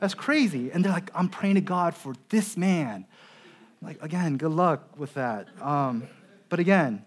That's 0.00 0.14
crazy. 0.14 0.70
And 0.70 0.82
they're 0.82 0.90
like, 0.90 1.10
I'm 1.14 1.28
praying 1.28 1.56
to 1.56 1.60
God 1.60 1.94
for 1.94 2.14
this 2.30 2.56
man. 2.56 3.04
Like, 3.82 4.02
again, 4.02 4.38
good 4.38 4.52
luck 4.52 4.98
with 4.98 5.12
that. 5.12 5.48
Um, 5.60 6.04
but 6.48 6.58
again, 6.58 7.04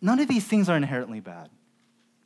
none 0.00 0.20
of 0.20 0.28
these 0.28 0.44
things 0.44 0.68
are 0.68 0.76
inherently 0.76 1.18
bad. 1.18 1.50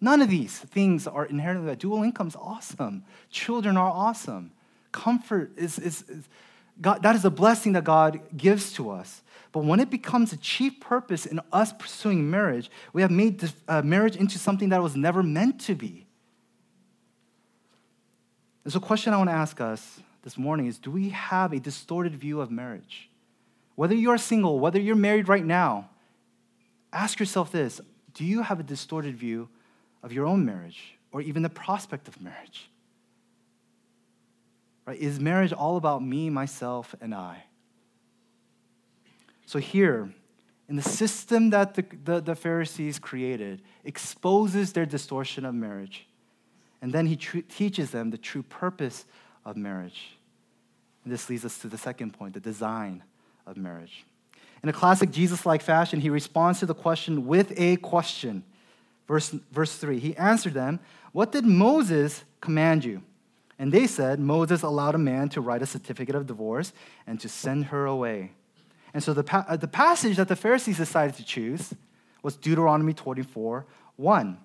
None 0.02 0.20
of 0.20 0.28
these 0.28 0.58
things 0.58 1.06
are 1.06 1.24
inherently 1.24 1.68
bad. 1.68 1.78
Dual 1.78 2.02
income's 2.02 2.36
awesome. 2.36 3.04
Children 3.30 3.78
are 3.78 3.90
awesome. 3.90 4.52
Comfort 4.92 5.50
is, 5.56 5.78
is, 5.78 6.04
is 6.10 6.28
God, 6.80 7.02
that 7.02 7.14
is 7.14 7.24
a 7.24 7.30
blessing 7.30 7.72
that 7.72 7.84
God 7.84 8.20
gives 8.36 8.72
to 8.74 8.90
us. 8.90 9.22
But 9.52 9.64
when 9.64 9.78
it 9.78 9.88
becomes 9.88 10.32
a 10.32 10.36
chief 10.36 10.80
purpose 10.80 11.26
in 11.26 11.40
us 11.52 11.72
pursuing 11.72 12.28
marriage, 12.28 12.70
we 12.92 13.02
have 13.02 13.10
made 13.12 13.52
uh, 13.68 13.82
marriage 13.82 14.16
into 14.16 14.38
something 14.38 14.70
that 14.70 14.82
was 14.82 14.96
never 14.96 15.22
meant 15.22 15.60
to 15.62 15.76
be. 15.76 16.06
And 18.64 18.72
so, 18.72 18.78
a 18.78 18.82
question 18.82 19.12
I 19.12 19.18
want 19.18 19.30
to 19.30 19.34
ask 19.34 19.60
us 19.60 20.00
this 20.22 20.36
morning 20.36 20.66
is 20.66 20.78
Do 20.78 20.90
we 20.90 21.10
have 21.10 21.52
a 21.52 21.60
distorted 21.60 22.16
view 22.16 22.40
of 22.40 22.50
marriage? 22.50 23.08
Whether 23.76 23.94
you're 23.94 24.18
single, 24.18 24.58
whether 24.58 24.80
you're 24.80 24.96
married 24.96 25.28
right 25.28 25.44
now, 25.44 25.90
ask 26.92 27.20
yourself 27.20 27.52
this 27.52 27.80
Do 28.12 28.24
you 28.24 28.42
have 28.42 28.58
a 28.58 28.64
distorted 28.64 29.16
view 29.16 29.48
of 30.02 30.12
your 30.12 30.26
own 30.26 30.44
marriage 30.44 30.96
or 31.12 31.20
even 31.20 31.42
the 31.42 31.50
prospect 31.50 32.08
of 32.08 32.20
marriage? 32.20 32.68
Right? 34.86 34.98
Is 34.98 35.18
marriage 35.18 35.52
all 35.52 35.76
about 35.76 36.02
me, 36.02 36.30
myself, 36.30 36.94
and 37.00 37.14
I? 37.14 37.44
So, 39.46 39.58
here 39.58 40.12
in 40.68 40.76
the 40.76 40.82
system 40.82 41.50
that 41.50 41.74
the, 41.74 41.84
the, 42.04 42.20
the 42.20 42.34
Pharisees 42.34 42.98
created 42.98 43.62
exposes 43.84 44.72
their 44.72 44.86
distortion 44.86 45.44
of 45.44 45.54
marriage. 45.54 46.06
And 46.80 46.92
then 46.92 47.06
he 47.06 47.16
tr- 47.16 47.38
teaches 47.48 47.90
them 47.90 48.10
the 48.10 48.18
true 48.18 48.42
purpose 48.42 49.04
of 49.44 49.56
marriage. 49.56 50.16
And 51.04 51.12
this 51.12 51.28
leads 51.28 51.44
us 51.44 51.58
to 51.58 51.68
the 51.68 51.78
second 51.78 52.12
point 52.12 52.34
the 52.34 52.40
design 52.40 53.02
of 53.46 53.56
marriage. 53.56 54.04
In 54.62 54.68
a 54.68 54.72
classic 54.72 55.10
Jesus 55.10 55.44
like 55.44 55.60
fashion, 55.60 56.00
he 56.00 56.08
responds 56.08 56.60
to 56.60 56.66
the 56.66 56.74
question 56.74 57.26
with 57.26 57.52
a 57.58 57.76
question. 57.76 58.44
Verse, 59.06 59.30
verse 59.52 59.76
3 59.76 59.98
He 59.98 60.16
answered 60.16 60.54
them, 60.54 60.80
What 61.12 61.32
did 61.32 61.44
Moses 61.44 62.24
command 62.40 62.84
you? 62.84 63.02
And 63.58 63.72
they 63.72 63.86
said, 63.86 64.18
Moses 64.18 64.62
allowed 64.62 64.94
a 64.94 64.98
man 64.98 65.28
to 65.30 65.40
write 65.40 65.62
a 65.62 65.66
certificate 65.66 66.14
of 66.14 66.26
divorce 66.26 66.72
and 67.06 67.20
to 67.20 67.28
send 67.28 67.66
her 67.66 67.86
away. 67.86 68.32
And 68.92 69.02
so 69.02 69.12
the, 69.12 69.24
pa- 69.24 69.44
uh, 69.48 69.56
the 69.56 69.68
passage 69.68 70.16
that 70.16 70.28
the 70.28 70.36
Pharisees 70.36 70.76
decided 70.76 71.16
to 71.16 71.24
choose 71.24 71.74
was 72.22 72.36
Deuteronomy 72.36 72.94
24 72.94 73.66
1. 73.96 74.38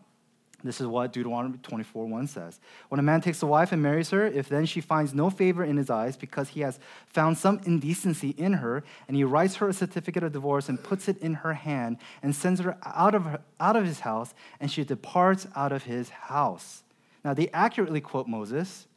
This 0.61 0.81
is 0.81 0.87
what 0.87 1.13
Deuteronomy 1.13 1.57
24 1.63 2.05
1 2.05 2.27
says. 2.27 2.59
When 2.89 2.99
a 2.99 3.03
man 3.03 3.21
takes 3.21 3.41
a 3.41 3.47
wife 3.47 3.71
and 3.71 3.81
marries 3.81 4.09
her, 4.09 4.27
if 4.27 4.49
then 4.49 4.65
she 4.65 4.81
finds 4.81 5.13
no 5.13 5.29
favor 5.29 5.63
in 5.63 5.77
his 5.77 5.89
eyes 5.89 6.17
because 6.17 6.49
he 6.49 6.59
has 6.61 6.79
found 7.07 7.37
some 7.37 7.61
indecency 7.65 8.31
in 8.31 8.53
her, 8.53 8.83
and 9.07 9.15
he 9.15 9.23
writes 9.23 9.55
her 9.55 9.69
a 9.69 9.73
certificate 9.73 10.23
of 10.23 10.33
divorce 10.33 10.67
and 10.67 10.83
puts 10.83 11.07
it 11.07 11.17
in 11.19 11.35
her 11.35 11.53
hand 11.53 11.97
and 12.21 12.35
sends 12.35 12.59
her 12.59 12.77
out 12.83 13.15
of, 13.15 13.23
her, 13.23 13.39
out 13.59 13.77
of 13.77 13.85
his 13.85 14.01
house, 14.01 14.33
and 14.59 14.69
she 14.69 14.83
departs 14.83 15.47
out 15.55 15.71
of 15.71 15.83
his 15.83 16.09
house. 16.09 16.83
Now, 17.23 17.33
they 17.33 17.49
accurately 17.49 18.01
quote 18.01 18.27
Moses, 18.27 18.87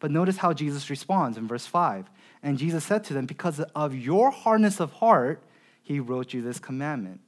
but 0.00 0.10
notice 0.10 0.38
how 0.38 0.52
Jesus 0.52 0.90
responds 0.90 1.36
in 1.36 1.48
verse 1.48 1.66
5. 1.66 2.08
And 2.42 2.58
Jesus 2.58 2.84
said 2.84 3.04
to 3.04 3.14
them, 3.14 3.26
Because 3.26 3.60
of 3.74 3.94
your 3.94 4.30
hardness 4.30 4.80
of 4.80 4.92
heart, 4.92 5.42
he 5.82 6.00
wrote 6.00 6.32
you 6.32 6.42
this 6.42 6.58
commandment. 6.58 7.20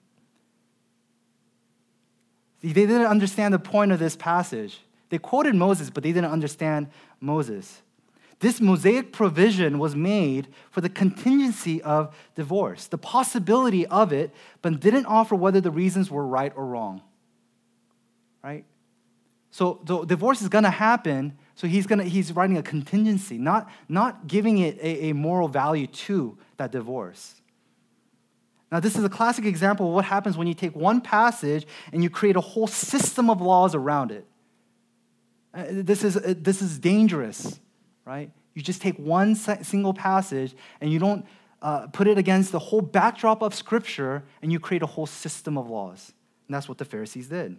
See, 2.63 2.73
they 2.73 2.87
didn't 2.87 3.07
understand 3.07 3.55
the 3.55 3.59
point 3.59 3.91
of 3.91 3.99
this 3.99 4.17
passage. 4.17 4.81
They 5.09 5.19
quoted 5.19 5.55
Moses, 5.55 5.91
but 5.91 6.03
they 6.03 6.13
didn't 6.13 6.31
understand 6.31 6.89
Moses. 7.21 7.83
This 8.41 8.61
Mosaic 8.61 9.13
provision 9.13 9.79
was 9.79 9.95
made 9.95 10.49
for 10.71 10.81
the 10.81 10.89
contingency 10.89 11.83
of 11.83 12.15
divorce, 12.35 12.87
the 12.87 12.99
possibility 12.99 13.87
of 13.87 14.13
it, 14.13 14.31
but 14.63 14.81
didn't 14.81 15.07
offer 15.07 15.35
whether 15.35 15.61
the 15.61 15.71
reasons 15.71 16.11
were 16.11 16.27
right 16.27 16.53
or 16.57 16.65
wrong. 16.67 17.03
Right? 18.43 18.65
So 19.51 19.81
the 19.85 20.05
divorce 20.05 20.41
is 20.41 20.49
going 20.49 20.65
to 20.65 20.71
happen, 20.71 21.37
so 21.61 21.67
he's, 21.67 21.87
gonna, 21.87 22.05
he's 22.05 22.33
writing 22.33 22.57
a 22.57 22.63
contingency, 22.63 23.37
not, 23.37 23.69
not 23.87 24.27
giving 24.27 24.57
it 24.57 24.79
a, 24.79 25.11
a 25.11 25.13
moral 25.13 25.47
value 25.47 25.87
to 25.87 26.39
that 26.57 26.73
divorce. 26.73 27.35
Now, 28.73 28.81
this 28.81 28.97
is 28.97 29.05
a 29.05 29.11
classic 29.11 29.45
example 29.45 29.89
of 29.89 29.93
what 29.93 30.07
happens 30.07 30.39
when 30.39 30.47
you 30.47 30.55
take 30.55 30.75
one 30.75 31.03
passage 31.03 31.67
and 31.93 32.03
you 32.03 32.09
create 32.09 32.35
a 32.37 32.41
whole 32.41 32.67
system 32.67 33.29
of 33.29 33.43
laws 33.43 33.75
around 33.75 34.11
it. 34.11 34.27
Uh, 35.53 35.65
this 35.69 36.03
is, 36.03 36.17
uh, 36.17 36.33
this 36.35 36.63
is 36.63 36.79
dangerous, 36.79 37.61
right? 38.07 38.31
You 38.55 38.63
just 38.63 38.81
take 38.81 38.97
one 38.99 39.35
single 39.35 39.93
passage 39.93 40.57
and 40.81 40.91
you 40.91 40.99
don't 40.99 41.27
uh, 41.61 41.89
put 41.89 42.07
it 42.07 42.17
against 42.17 42.53
the 42.53 42.59
whole 42.59 42.81
backdrop 42.81 43.43
of 43.43 43.55
Scripture 43.55 44.25
and 44.41 44.51
you 44.51 44.59
create 44.61 44.83
a 44.83 44.87
whole 44.87 45.05
system 45.05 45.59
of 45.59 45.69
laws. 45.69 46.15
And 46.49 46.55
that's 46.55 46.71
what 46.71 46.79
the 46.79 46.87
Pharisees 46.87 47.29
did. 47.29 47.59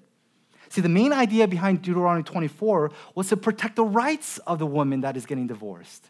See, 0.71 0.79
the 0.79 0.87
main 0.87 1.11
idea 1.11 1.49
behind 1.49 1.81
Deuteronomy 1.81 2.23
24 2.23 2.91
was 3.13 3.27
to 3.27 3.35
protect 3.35 3.75
the 3.75 3.83
rights 3.83 4.37
of 4.47 4.57
the 4.57 4.65
woman 4.65 5.01
that 5.01 5.17
is 5.17 5.25
getting 5.25 5.45
divorced. 5.45 6.09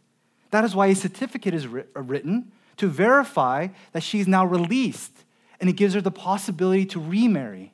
That 0.52 0.64
is 0.64 0.76
why 0.76 0.86
a 0.88 0.96
certificate 0.96 1.56
is 1.56 1.66
uh, 1.66 2.00
written 2.00 2.52
to 2.78 2.88
verify 2.88 3.70
that 3.94 4.04
she 4.04 4.20
is 4.20 4.28
now 4.28 4.46
released, 4.46 5.26
and 5.60 5.68
it 5.68 5.74
gives 5.74 5.96
her 5.96 6.02
the 6.02 6.12
possibility 6.12 6.86
to 6.86 7.00
remarry. 7.00 7.74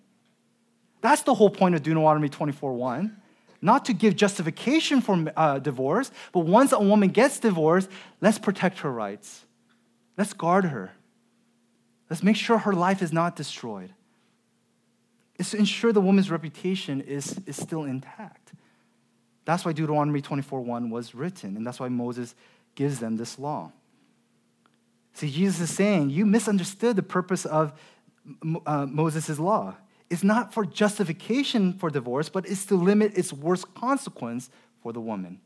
That's 1.02 1.24
the 1.24 1.34
whole 1.34 1.50
point 1.50 1.76
of 1.76 1.84
Deuteronomy 1.84 2.30
24 2.30 2.72
1. 2.72 3.18
Not 3.62 3.84
to 3.86 3.94
give 3.94 4.16
justification 4.16 5.02
for 5.02 5.26
uh, 5.36 5.60
divorce, 5.60 6.10
but 6.32 6.46
once 6.46 6.72
a 6.72 6.80
woman 6.80 7.10
gets 7.10 7.38
divorced, 7.38 7.90
let's 8.22 8.40
protect 8.40 8.80
her 8.80 8.92
rights. 8.94 9.44
Let's 10.18 10.32
guard 10.32 10.64
her. 10.64 10.94
Let's 12.10 12.24
make 12.24 12.38
sure 12.38 12.60
her 12.60 12.72
life 12.72 13.02
is 13.02 13.12
not 13.12 13.36
destroyed 13.36 13.94
is 15.38 15.52
to 15.52 15.58
ensure 15.58 15.94
the 15.94 16.02
woman's 16.02 16.32
reputation 16.32 17.02
is, 17.02 17.40
is 17.46 17.56
still 17.56 17.84
intact. 17.84 18.54
That's 19.46 19.64
why 19.64 19.72
Deuteronomy 19.72 20.22
24:1 20.22 20.90
was 20.90 21.16
written, 21.16 21.56
and 21.56 21.66
that's 21.66 21.80
why 21.80 21.88
Moses 21.88 22.36
gives 22.76 23.00
them 23.00 23.16
this 23.18 23.40
law. 23.40 23.72
See, 25.14 25.32
Jesus 25.32 25.62
is 25.62 25.76
saying, 25.76 26.12
you 26.12 26.26
misunderstood 26.26 26.96
the 26.96 27.02
purpose 27.02 27.46
of 27.46 27.74
uh, 28.66 28.86
Moses' 28.86 29.40
law. 29.40 29.76
It's 30.10 30.24
not 30.24 30.54
for 30.54 30.66
justification 30.66 31.74
for 31.74 31.90
divorce, 31.90 32.30
but 32.30 32.48
it's 32.48 32.66
to 32.68 32.76
limit 32.76 33.18
its 33.18 33.34
worst 33.34 33.74
consequence 33.74 34.50
for 34.82 34.94
the 34.94 35.02
woman. 35.02 35.40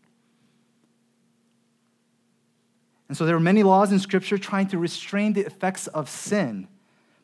And 3.08 3.18
so 3.18 3.26
there 3.26 3.36
are 3.36 3.42
many 3.42 3.64
laws 3.64 3.92
in 3.92 4.00
Scripture 4.00 4.38
trying 4.38 4.68
to 4.68 4.78
restrain 4.78 5.34
the 5.34 5.42
effects 5.42 5.88
of 5.88 6.10
sin, 6.10 6.68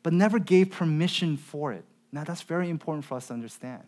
but 0.03 0.13
never 0.13 0.39
gave 0.39 0.71
permission 0.71 1.37
for 1.37 1.73
it. 1.73 1.85
Now, 2.11 2.23
that's 2.23 2.41
very 2.41 2.69
important 2.69 3.05
for 3.05 3.15
us 3.15 3.27
to 3.27 3.33
understand. 3.33 3.83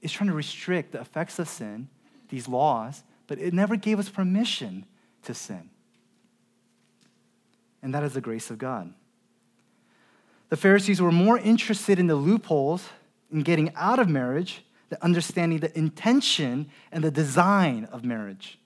It's 0.00 0.12
trying 0.12 0.30
to 0.30 0.36
restrict 0.36 0.92
the 0.92 1.00
effects 1.00 1.38
of 1.38 1.48
sin, 1.48 1.88
these 2.28 2.48
laws, 2.48 3.02
but 3.26 3.38
it 3.38 3.52
never 3.52 3.76
gave 3.76 3.98
us 3.98 4.08
permission 4.08 4.86
to 5.24 5.34
sin. 5.34 5.70
And 7.82 7.94
that 7.94 8.02
is 8.02 8.14
the 8.14 8.20
grace 8.20 8.50
of 8.50 8.58
God. 8.58 8.92
The 10.48 10.56
Pharisees 10.56 11.00
were 11.00 11.12
more 11.12 11.38
interested 11.38 11.98
in 11.98 12.06
the 12.06 12.14
loopholes 12.14 12.88
in 13.32 13.42
getting 13.42 13.74
out 13.74 13.98
of 13.98 14.08
marriage 14.08 14.64
than 14.88 14.98
understanding 15.02 15.58
the 15.58 15.76
intention 15.76 16.70
and 16.92 17.02
the 17.02 17.10
design 17.10 17.88
of 17.90 18.04
marriage. 18.04 18.58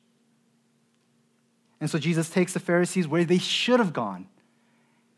And 1.81 1.89
so 1.89 1.99
Jesus 1.99 2.29
takes 2.29 2.53
the 2.53 2.61
Pharisees 2.61 3.09
where 3.09 3.25
they 3.25 3.39
should 3.39 3.81
have 3.81 3.95
gone 3.95 4.29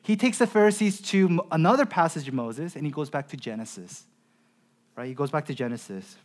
he 0.02 0.16
takes 0.16 0.38
the 0.38 0.46
Pharisees 0.46 1.00
to 1.02 1.40
another 1.50 1.86
passage 1.86 2.28
of 2.28 2.34
Moses 2.34 2.76
and 2.76 2.84
he 2.84 2.92
goes 2.92 3.08
back 3.08 3.28
to 3.28 3.36
Genesis. 3.36 4.04
Right? 4.96 5.08
He 5.08 5.14
goes 5.14 5.30
back 5.30 5.46
to 5.46 5.54
Genesis. 5.54 6.16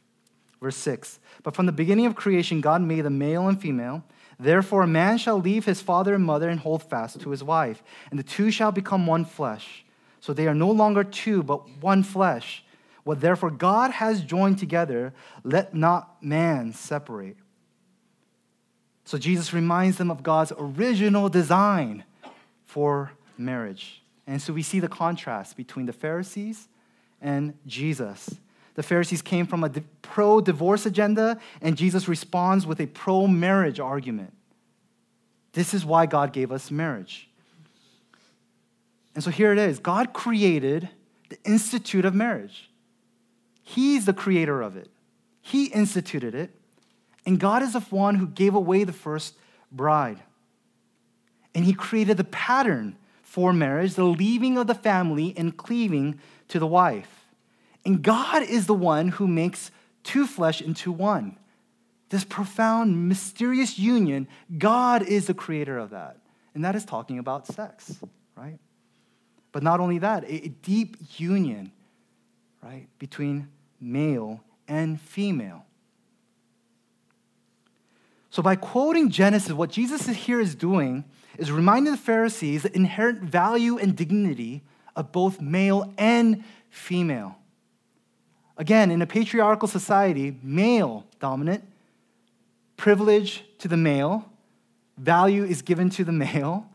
Verse 0.60 0.76
6. 0.78 1.20
But 1.44 1.56
from 1.56 1.68
the 1.68 1.72
beginning 1.72 2.08
of 2.08 2.16
creation, 2.16 2.62
God 2.62 2.82
made 2.82 3.02
them 3.02 3.18
male 3.18 3.48
and 3.48 3.62
female. 3.62 4.04
Therefore, 4.40 4.84
a 4.84 4.88
man 4.88 5.18
shall 5.18 5.40
leave 5.40 5.66
his 5.66 5.82
father 5.82 6.14
and 6.14 6.24
mother 6.24 6.50
and 6.50 6.60
hold 6.60 6.84
fast 6.84 7.20
to 7.22 7.30
his 7.30 7.44
wife, 7.44 7.82
and 8.10 8.20
the 8.20 8.24
two 8.24 8.52
shall 8.52 8.72
become 8.72 9.08
one 9.08 9.26
flesh. 9.26 9.84
So 10.20 10.34
they 10.34 10.48
are 10.48 10.54
no 10.54 10.70
longer 10.70 11.04
two, 11.04 11.42
but 11.44 11.68
one 11.82 12.04
flesh. 12.04 12.64
What 13.04 13.22
therefore 13.22 13.52
God 13.52 13.92
has 13.92 14.22
joined 14.22 14.60
together, 14.60 15.14
let 15.44 15.74
not 15.74 16.22
man 16.22 16.74
separate. 16.74 17.38
So 19.06 19.18
Jesus 19.18 19.54
reminds 19.54 19.98
them 19.98 20.12
of 20.12 20.22
God's 20.22 20.52
original 20.58 21.30
design 21.30 22.04
for 22.66 23.12
marriage. 23.40 24.02
And 24.26 24.42
so 24.42 24.54
we 24.54 24.62
see 24.62 24.80
the 24.80 24.88
contrast 24.88 25.56
between 25.56 25.86
the 25.86 25.94
Pharisees 25.94 26.68
and 27.22 27.54
Jesus. 27.66 28.36
The 28.76 28.84
Pharisees 28.84 29.22
came 29.22 29.48
from 29.48 29.64
a 29.64 29.70
pro 30.02 30.40
divorce 30.42 30.86
agenda, 30.86 31.40
and 31.62 31.76
Jesus 31.76 32.08
responds 32.08 32.68
with 32.68 32.80
a 32.80 32.86
pro 32.86 33.26
marriage 33.26 33.80
argument. 33.80 34.34
This 35.54 35.74
is 35.74 35.84
why 35.84 36.06
God 36.06 36.34
gave 36.34 36.52
us 36.52 36.70
marriage. 36.70 37.28
And 39.16 39.24
so 39.24 39.32
here 39.32 39.52
it 39.52 39.58
is 39.58 39.80
God 39.80 40.14
created 40.14 40.90
the 41.30 41.40
institute 41.44 42.06
of 42.06 42.14
marriage, 42.14 42.70
He's 43.64 44.06
the 44.06 44.14
creator 44.14 44.62
of 44.62 44.78
it, 44.78 44.90
He 45.42 45.66
instituted 45.66 46.36
it, 46.36 46.52
and 47.26 47.40
God 47.40 47.64
is 47.64 47.74
the 47.74 47.80
one 47.80 48.16
who 48.16 48.28
gave 48.28 48.54
away 48.54 48.84
the 48.84 48.94
first 48.94 49.36
bride. 49.72 50.20
And 51.56 51.66
He 51.66 51.74
created 51.74 52.18
the 52.18 52.24
pattern 52.26 52.96
for 53.28 53.52
marriage, 53.52 53.96
the 53.96 54.06
leaving 54.06 54.58
of 54.58 54.68
the 54.68 54.74
family 54.74 55.34
and 55.36 55.58
cleaving 55.58 56.18
to 56.48 56.60
the 56.60 56.66
wife. 56.66 57.26
And 57.86 58.02
God 58.02 58.42
is 58.42 58.68
the 58.68 58.74
one 58.74 59.10
who 59.10 59.28
makes 59.28 59.70
two 60.02 60.26
flesh 60.26 60.62
into 60.62 60.94
one. 60.94 61.38
This 62.08 62.24
profound, 62.24 63.10
mysterious 63.10 63.78
union, 63.78 64.30
God 64.58 65.04
is 65.04 65.28
the 65.28 65.34
creator 65.34 65.78
of 65.78 65.90
that. 65.90 66.18
And 66.56 66.64
that 66.64 66.74
is 66.74 66.86
talking 66.86 67.20
about 67.20 67.46
sex, 67.46 67.98
right? 68.38 68.58
But 69.52 69.62
not 69.62 69.82
only 69.82 70.00
that, 70.00 70.24
a 70.26 70.48
deep 70.48 70.96
union, 71.18 71.74
right, 72.64 72.88
between 72.98 73.50
male 73.82 74.42
and 74.70 75.02
female. 75.02 75.66
So, 78.30 78.42
by 78.42 78.56
quoting 78.56 79.10
Genesis, 79.10 79.52
what 79.52 79.70
Jesus 79.70 80.08
is 80.08 80.16
here 80.16 80.40
is 80.40 80.56
doing 80.56 81.04
is 81.38 81.52
reminding 81.52 81.92
the 81.92 81.98
Pharisees 81.98 82.64
the 82.64 82.76
inherent 82.76 83.22
value 83.22 83.78
and 83.78 83.96
dignity 83.96 84.64
of 84.96 85.12
both 85.12 85.40
male 85.40 85.94
and 85.98 86.44
female. 86.70 87.38
Again, 88.58 88.90
in 88.90 89.02
a 89.02 89.08
patriarchal 89.08 89.68
society, 89.68 90.38
male 90.42 91.06
dominant, 91.20 91.64
privilege 92.76 93.44
to 93.60 93.68
the 93.68 93.78
male, 93.78 94.30
value 94.98 95.44
is 95.44 95.62
given 95.62 95.90
to 95.92 96.04
the 96.04 96.12
male. 96.12 96.68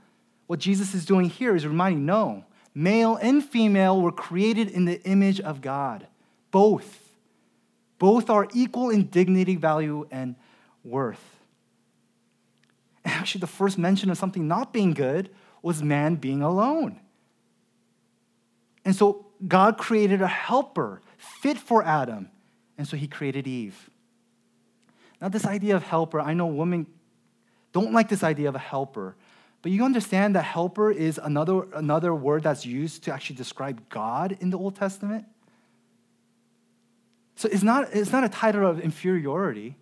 What 0.47 0.61
Jesus 0.61 0.95
is 0.95 1.05
doing 1.05 1.29
here 1.29 1.57
is 1.57 1.67
reminding 1.67 2.07
no, 2.07 2.45
Male 2.75 3.17
and 3.17 3.45
female 3.45 4.01
were 4.01 4.13
created 4.13 4.71
in 4.71 4.87
the 4.87 5.03
image 5.03 5.41
of 5.41 5.61
God. 5.61 6.07
Both. 6.51 7.01
Both 7.99 8.31
are 8.31 8.49
equal 8.55 8.91
in 8.91 9.07
dignity, 9.07 9.57
value, 9.57 10.07
and 10.11 10.35
worth. 10.83 11.23
Actually, 13.05 13.41
the 13.41 13.47
first 13.47 13.79
mention 13.79 14.11
of 14.11 14.19
something 14.19 14.47
not 14.47 14.73
being 14.73 14.95
good 14.95 15.31
was 15.61 15.83
man 15.83 16.17
being 16.17 16.43
alone. 16.43 17.01
And 18.85 18.95
so 18.95 19.27
God 19.47 19.79
created 19.79 20.23
a 20.23 20.29
helper 20.29 21.01
fit 21.17 21.59
for 21.59 21.83
Adam. 21.85 22.29
And 22.79 22.87
so 22.87 22.97
he 22.97 23.07
created 23.07 23.47
Eve. 23.47 23.91
Now, 25.21 25.29
this 25.29 25.47
idea 25.47 25.77
of 25.77 25.85
helper, 25.85 26.21
I 26.21 26.35
know 26.35 26.47
women 26.47 26.87
don't 27.73 27.93
like 27.93 28.09
this 28.09 28.25
idea 28.25 28.49
of 28.49 28.55
a 28.55 28.61
helper, 28.61 29.15
but 29.63 29.71
you 29.71 29.85
understand 29.85 30.35
that 30.35 30.43
helper 30.43 30.91
is 30.91 31.19
another, 31.23 31.63
another 31.75 32.13
word 32.13 32.43
that's 32.43 32.67
used 32.67 33.05
to 33.05 33.13
actually 33.13 33.37
describe 33.37 33.89
God 33.89 34.37
in 34.41 34.51
the 34.51 34.59
Old 34.59 34.75
Testament. 34.75 35.25
So 37.37 37.49
it's 37.51 37.63
not, 37.63 37.89
it's 37.93 38.13
not 38.13 38.25
a 38.25 38.29
title 38.29 38.67
of 38.67 38.81
inferiority. 38.81 39.77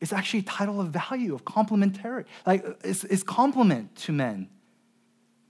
It's 0.00 0.12
actually 0.12 0.40
a 0.40 0.44
title 0.44 0.80
of 0.80 0.88
value, 0.88 1.34
of 1.34 1.44
complementary. 1.44 2.24
Like 2.46 2.64
it's, 2.82 3.04
it's 3.04 3.22
complement 3.22 3.94
to 3.96 4.12
men. 4.12 4.48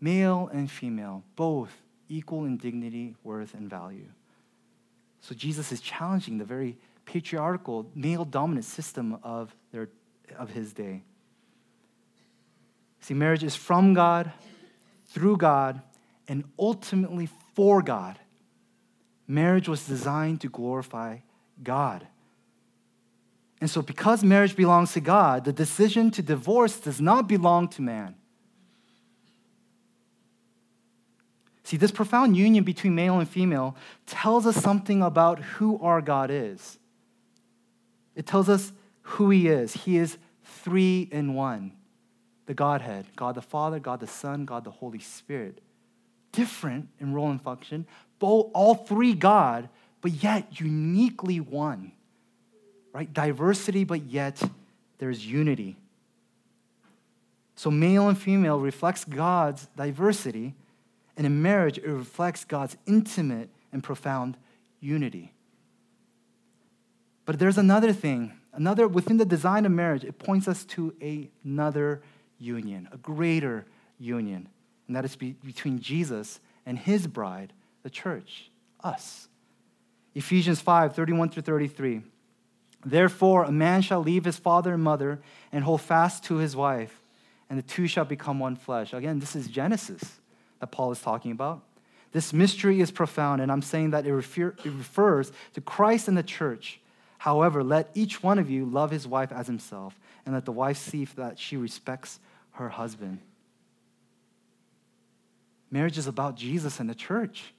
Male 0.01 0.51
and 0.53 0.71
female, 0.71 1.23
both 1.37 1.71
equal 2.09 2.45
in 2.45 2.57
dignity, 2.57 3.15
worth, 3.23 3.55
and 3.55 3.71
value. 3.71 4.09
So 5.21 5.35
Jesus 5.35 5.71
is 5.71 5.81
challenging 5.81 6.39
the 6.39 6.45
very 6.45 6.77
patriarchal, 7.05 7.91
male 7.95 8.25
dominant 8.25 8.65
system 8.65 9.19
of, 9.23 9.55
their, 9.73 9.89
of 10.37 10.51
his 10.51 10.73
day. 10.73 11.03
See, 13.01 13.15
marriage 13.15 13.45
is 13.45 13.55
from 13.55 13.95
God, 13.95 14.33
through 15.07 15.37
God, 15.37 15.81
and 16.29 16.45
ultimately 16.59 17.29
for 17.55 17.83
God. 17.83 18.19
Marriage 19.27 19.69
was 19.69 19.87
designed 19.87 20.41
to 20.41 20.49
glorify 20.49 21.19
God. 21.63 22.07
And 23.61 23.69
so, 23.69 23.83
because 23.83 24.25
marriage 24.25 24.57
belongs 24.57 24.93
to 24.95 25.01
God, 25.01 25.45
the 25.45 25.53
decision 25.53 26.11
to 26.13 26.23
divorce 26.23 26.79
does 26.81 27.01
not 27.01 27.29
belong 27.29 27.69
to 27.69 27.83
man. 27.83 28.15
See, 31.65 31.77
this 31.77 31.91
profound 31.91 32.37
union 32.37 32.65
between 32.65 32.95
male 32.95 33.21
and 33.21 33.29
female 33.29 33.77
tells 34.07 34.47
us 34.47 34.57
something 34.57 35.03
about 35.03 35.39
who 35.39 35.79
our 35.81 36.01
God 36.01 36.31
is. 36.31 36.79
It 38.17 38.27
tells 38.27 38.49
us 38.49 38.73
who 39.03 39.31
He 39.31 39.47
is. 39.47 39.75
He 39.75 39.99
is 39.99 40.17
three 40.43 41.09
in 41.13 41.35
one 41.35 41.73
the 42.47 42.55
Godhead 42.55 43.07
God 43.15 43.37
the 43.37 43.43
Father, 43.43 43.79
God 43.79 44.01
the 44.01 44.09
Son, 44.09 44.45
God 44.47 44.65
the 44.65 44.73
Holy 44.73 44.99
Spirit. 44.99 45.61
Different 46.33 46.89
in 46.99 47.13
role 47.13 47.31
and 47.31 47.41
function, 47.41 47.87
both, 48.19 48.51
all 48.55 48.75
three 48.75 49.15
God, 49.15 49.69
but 50.01 50.11
yet 50.11 50.61
uniquely 50.61 51.39
one. 51.39 51.93
Right? 52.93 53.13
Diversity, 53.13 53.85
but 53.85 54.03
yet 54.05 54.43
there's 54.99 55.25
unity. 55.25 55.77
So 57.55 57.71
male 57.71 58.09
and 58.09 58.19
female 58.19 58.59
reflects 58.59 59.05
God's 59.05 59.67
diversity, 59.77 60.55
and 61.17 61.27
in 61.27 61.43
marriage, 61.43 61.79
it 61.79 61.87
reflects 61.87 62.45
God's 62.45 62.77
intimate 62.87 63.51
and 63.73 63.83
profound 63.83 64.37
unity. 64.81 65.33
But 67.27 67.39
there's 67.39 67.59
another 67.59 67.93
thing, 67.93 68.33
another 68.53 68.89
within 68.89 69.19
the 69.19 69.25
design 69.25 69.67
of 69.67 69.73
marriage, 69.73 70.05
it 70.05 70.19
points 70.19 70.49
us 70.49 70.65
to 70.65 70.95
another 71.45 72.03
union, 72.39 72.89
a 72.93 72.97
greater 72.97 73.67
union, 73.99 74.49
and 74.87 74.97
that 74.97 75.05
is 75.05 75.15
be- 75.15 75.37
between 75.45 75.81
Jesus 75.81 76.41
and 76.67 76.79
his 76.79 77.07
bride, 77.07 77.53
the 77.83 77.91
church, 77.91 78.51
us. 78.83 79.29
Ephesians 80.15 80.61
5 80.61 80.95
31 80.95 81.29
through 81.29 81.43
33. 81.43 82.03
Therefore, 82.85 83.45
a 83.45 83.53
man 83.53 83.83
shall 83.83 84.01
leave 84.01 84.25
his 84.25 84.39
father 84.39 84.75
and 84.75 84.83
mother 84.83 85.21
and 85.53 85.65
hold 85.65 85.83
fast 85.83 86.25
to 86.25 86.37
his 86.37 86.57
wife, 86.57 87.01
and 87.49 87.59
the 87.59 87.63
two 87.63 87.87
shall 87.87 88.05
become 88.05 88.39
one 88.39 88.57
flesh. 88.57 88.93
Again, 88.93 89.19
this 89.19 89.37
is 89.37 89.49
Genesis 89.49 90.21
that 90.61 90.71
Paul 90.71 90.93
is 90.93 91.01
talking 91.01 91.33
about. 91.33 91.63
This 92.13 92.33
mystery 92.33 92.81
is 92.81 92.91
profound, 92.91 93.41
and 93.41 93.53
I'm 93.53 93.63
saying 93.63 93.91
that 93.91 94.07
it, 94.07 94.13
refer- 94.13 94.55
it 94.65 94.73
refers 94.73 95.31
to 95.55 95.61
Christ 95.61 96.09
and 96.09 96.17
the 96.17 96.23
church. 96.23 96.81
However, 97.19 97.63
let 97.63 97.91
each 97.95 98.23
one 98.23 98.39
of 98.39 98.49
you 98.51 98.65
love 98.65 98.91
his 98.91 99.07
wife 99.07 99.31
as 99.31 99.47
himself, 99.47 99.99
and 100.25 100.35
let 100.35 100.47
the 100.47 100.53
wife 100.53 100.79
see 100.79 101.05
that 101.05 101.39
she 101.39 101.57
respects 101.57 102.19
her 102.53 102.71
husband. 102.71 103.19
Marriage 105.71 105.99
is 105.99 106.07
about 106.07 106.35
Jesus 106.37 106.81
and 106.81 106.91
the 106.91 106.95
church. 106.95 107.53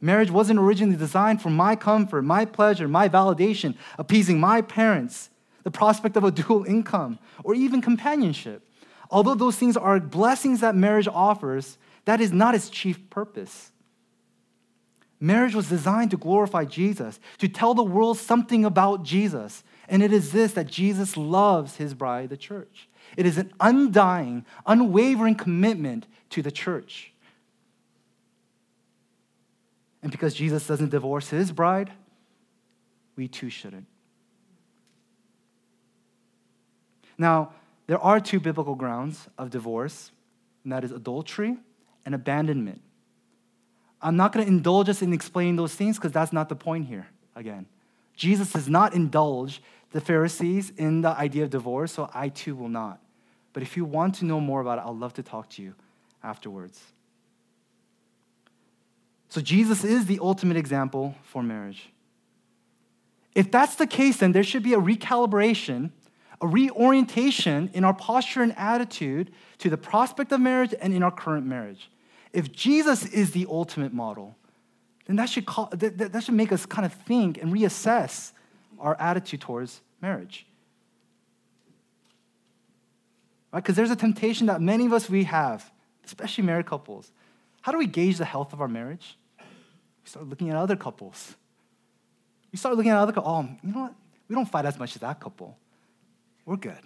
Marriage 0.00 0.30
wasn't 0.30 0.58
originally 0.58 0.96
designed 0.96 1.42
for 1.42 1.50
my 1.50 1.76
comfort, 1.76 2.22
my 2.22 2.44
pleasure, 2.44 2.88
my 2.88 3.08
validation, 3.08 3.74
appeasing 3.98 4.40
my 4.40 4.62
parents, 4.62 5.28
the 5.62 5.70
prospect 5.70 6.16
of 6.16 6.24
a 6.24 6.30
dual 6.30 6.64
income, 6.64 7.18
or 7.44 7.54
even 7.54 7.82
companionship. 7.82 8.66
Although 9.10 9.34
those 9.34 9.56
things 9.56 9.76
are 9.76 10.00
blessings 10.00 10.60
that 10.60 10.74
marriage 10.74 11.08
offers, 11.08 11.76
that 12.04 12.20
is 12.20 12.32
not 12.32 12.54
its 12.54 12.70
chief 12.70 13.10
purpose. 13.10 13.72
Marriage 15.20 15.54
was 15.54 15.68
designed 15.68 16.10
to 16.12 16.16
glorify 16.16 16.64
Jesus, 16.64 17.20
to 17.38 17.48
tell 17.48 17.74
the 17.74 17.82
world 17.82 18.16
something 18.16 18.64
about 18.64 19.02
Jesus. 19.02 19.62
And 19.86 20.02
it 20.02 20.12
is 20.12 20.32
this 20.32 20.52
that 20.54 20.66
Jesus 20.66 21.16
loves 21.16 21.76
his 21.76 21.92
bride, 21.92 22.30
the 22.30 22.36
church. 22.38 22.88
It 23.16 23.26
is 23.26 23.36
an 23.36 23.52
undying, 23.60 24.46
unwavering 24.66 25.34
commitment 25.34 26.06
to 26.30 26.40
the 26.40 26.50
church. 26.50 27.12
And 30.02 30.10
because 30.10 30.34
Jesus 30.34 30.66
doesn't 30.66 30.90
divorce 30.90 31.28
his 31.28 31.52
bride, 31.52 31.90
we 33.16 33.28
too 33.28 33.50
shouldn't. 33.50 33.86
Now, 37.18 37.52
there 37.86 37.98
are 37.98 38.18
two 38.18 38.40
biblical 38.40 38.74
grounds 38.74 39.28
of 39.36 39.50
divorce, 39.50 40.10
and 40.64 40.72
that 40.72 40.84
is 40.84 40.92
adultery 40.92 41.56
and 42.06 42.14
abandonment. 42.14 42.80
I'm 44.00 44.16
not 44.16 44.32
going 44.32 44.46
to 44.46 44.50
indulge 44.50 44.88
us 44.88 45.02
in 45.02 45.12
explaining 45.12 45.56
those 45.56 45.74
things 45.74 45.98
because 45.98 46.12
that's 46.12 46.32
not 46.32 46.48
the 46.48 46.56
point 46.56 46.86
here, 46.86 47.08
again. 47.36 47.66
Jesus 48.14 48.52
does 48.52 48.68
not 48.68 48.94
indulge 48.94 49.62
the 49.92 50.00
Pharisees 50.00 50.72
in 50.76 51.02
the 51.02 51.10
idea 51.10 51.44
of 51.44 51.50
divorce, 51.50 51.92
so 51.92 52.08
I 52.14 52.28
too 52.28 52.54
will 52.54 52.68
not. 52.68 53.00
But 53.52 53.62
if 53.62 53.76
you 53.76 53.84
want 53.84 54.14
to 54.16 54.24
know 54.24 54.40
more 54.40 54.60
about 54.60 54.78
it, 54.78 54.84
I'd 54.86 54.94
love 54.94 55.14
to 55.14 55.22
talk 55.22 55.50
to 55.50 55.62
you 55.62 55.74
afterwards. 56.22 56.80
So, 59.30 59.40
Jesus 59.40 59.84
is 59.84 60.06
the 60.06 60.18
ultimate 60.20 60.56
example 60.56 61.14
for 61.22 61.42
marriage. 61.42 61.90
If 63.34 63.50
that's 63.50 63.76
the 63.76 63.86
case, 63.86 64.18
then 64.18 64.32
there 64.32 64.42
should 64.42 64.64
be 64.64 64.74
a 64.74 64.80
recalibration, 64.80 65.92
a 66.40 66.48
reorientation 66.48 67.70
in 67.72 67.84
our 67.84 67.94
posture 67.94 68.42
and 68.42 68.56
attitude 68.58 69.30
to 69.58 69.70
the 69.70 69.76
prospect 69.76 70.32
of 70.32 70.40
marriage 70.40 70.74
and 70.80 70.92
in 70.92 71.04
our 71.04 71.12
current 71.12 71.46
marriage. 71.46 71.90
If 72.32 72.50
Jesus 72.50 73.06
is 73.06 73.30
the 73.30 73.46
ultimate 73.48 73.92
model, 73.92 74.36
then 75.06 75.14
that 75.16 75.28
should, 75.28 75.46
call, 75.46 75.68
that, 75.72 76.12
that 76.12 76.24
should 76.24 76.34
make 76.34 76.50
us 76.50 76.66
kind 76.66 76.84
of 76.84 76.92
think 76.92 77.40
and 77.40 77.52
reassess 77.52 78.32
our 78.80 79.00
attitude 79.00 79.40
towards 79.40 79.80
marriage. 80.02 80.44
Right? 83.52 83.62
Because 83.62 83.76
there's 83.76 83.90
a 83.92 83.96
temptation 83.96 84.48
that 84.48 84.60
many 84.60 84.86
of 84.86 84.92
us 84.92 85.08
we 85.08 85.24
have, 85.24 85.70
especially 86.04 86.42
married 86.42 86.66
couples. 86.66 87.12
How 87.62 87.70
do 87.70 87.78
we 87.78 87.86
gauge 87.86 88.18
the 88.18 88.24
health 88.24 88.52
of 88.52 88.60
our 88.60 88.68
marriage? 88.68 89.16
We 90.04 90.08
start 90.08 90.28
looking 90.28 90.50
at 90.50 90.56
other 90.56 90.76
couples. 90.76 91.34
We 92.52 92.58
start 92.58 92.76
looking 92.76 92.90
at 92.90 92.98
other 92.98 93.12
couples. 93.12 93.46
Oh, 93.46 93.56
you 93.62 93.72
know 93.72 93.80
what? 93.80 93.94
We 94.28 94.34
don't 94.34 94.48
fight 94.48 94.64
as 94.64 94.78
much 94.78 94.94
as 94.94 95.00
that 95.00 95.20
couple. 95.20 95.56
We're 96.44 96.56
good, 96.56 96.80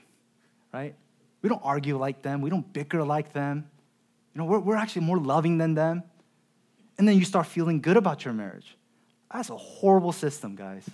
right? 0.72 0.94
We 1.42 1.48
don't 1.48 1.62
argue 1.62 1.98
like 1.98 2.22
them. 2.22 2.40
We 2.40 2.50
don't 2.50 2.70
bicker 2.72 3.02
like 3.02 3.32
them. 3.32 3.68
You 4.34 4.40
know, 4.40 4.44
we're, 4.46 4.58
we're 4.58 4.76
actually 4.76 5.06
more 5.06 5.18
loving 5.18 5.58
than 5.58 5.74
them. 5.74 6.02
And 6.98 7.06
then 7.06 7.18
you 7.18 7.24
start 7.24 7.46
feeling 7.46 7.80
good 7.80 7.96
about 7.96 8.24
your 8.24 8.34
marriage. 8.34 8.76
That's 9.32 9.50
a 9.50 9.56
horrible 9.56 10.12
system, 10.12 10.54
guys. 10.54 10.88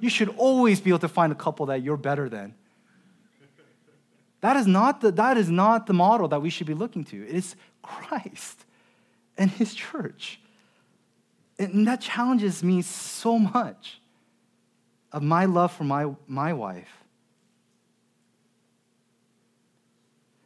You 0.00 0.08
should 0.08 0.28
always 0.36 0.80
be 0.80 0.90
able 0.90 1.00
to 1.00 1.08
find 1.08 1.32
a 1.32 1.36
couple 1.36 1.66
that 1.66 1.82
you're 1.82 1.96
better 1.96 2.28
than. 2.28 2.54
That 4.40 4.56
is 4.56 4.66
not 4.66 5.00
the, 5.00 5.10
that 5.12 5.38
is 5.38 5.50
not 5.50 5.86
the 5.86 5.94
model 5.94 6.28
that 6.28 6.42
we 6.42 6.50
should 6.50 6.66
be 6.66 6.74
looking 6.74 7.04
to. 7.04 7.26
It 7.26 7.34
is 7.34 7.56
Christ 7.82 8.64
and 9.38 9.50
his 9.50 9.74
church. 9.74 10.40
And 11.58 11.86
that 11.86 12.00
challenges 12.00 12.62
me 12.64 12.82
so 12.82 13.38
much 13.38 14.00
of 15.12 15.22
my 15.22 15.44
love 15.44 15.72
for 15.72 15.84
my, 15.84 16.12
my 16.26 16.52
wife. 16.52 16.88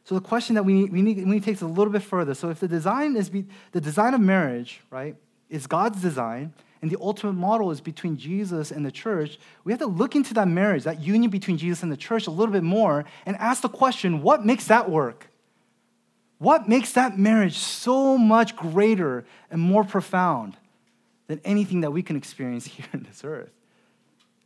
So 0.05 0.15
the 0.15 0.21
question 0.23 0.55
that 0.55 0.65
we 0.65 0.87
we 0.87 1.03
need, 1.03 1.19
we 1.19 1.25
need 1.25 1.45
to 1.45 1.53
take 1.53 1.61
a 1.61 1.67
little 1.67 1.93
bit 1.93 2.03
further. 2.03 2.33
So 2.35 2.49
if 2.49 2.61
the 2.61 2.69
design 2.69 3.15
is 3.15 3.29
be, 3.29 3.45
the 3.73 3.81
design 3.81 4.15
of 4.15 4.23
marriage, 4.23 4.81
right, 4.91 5.17
is 5.51 5.67
God's 5.67 6.01
design, 6.01 6.55
and 6.81 6.91
the 6.91 6.97
ultimate 6.99 7.35
model 7.35 7.71
is 7.71 7.83
between 7.83 8.17
Jesus 8.17 8.71
and 8.71 8.87
the 8.87 8.91
church, 8.91 9.39
we 9.65 9.73
have 9.73 9.81
to 9.81 9.87
look 9.87 10.17
into 10.17 10.33
that 10.35 10.49
marriage, 10.49 10.85
that 10.85 11.03
union 11.03 11.31
between 11.31 11.59
Jesus 11.59 11.83
and 11.83 11.93
the 11.93 11.97
church 11.97 12.27
a 12.27 12.31
little 12.31 12.53
bit 12.53 12.63
more 12.63 13.05
and 13.27 13.37
ask 13.37 13.61
the 13.61 13.69
question 13.69 14.23
what 14.23 14.47
makes 14.47 14.67
that 14.69 14.89
work? 14.89 15.29
What 16.39 16.69
makes 16.69 16.93
that 16.93 17.19
marriage 17.19 17.59
so 17.59 18.17
much 18.17 18.57
greater 18.57 19.27
and 19.51 19.61
more 19.61 19.85
profound 19.85 20.57
than 21.29 21.41
anything 21.45 21.83
that 21.83 21.93
we 21.93 22.03
can 22.03 22.17
experience 22.17 22.67
here 22.67 22.87
on 22.93 23.07
this 23.09 23.23
earth? 23.25 23.51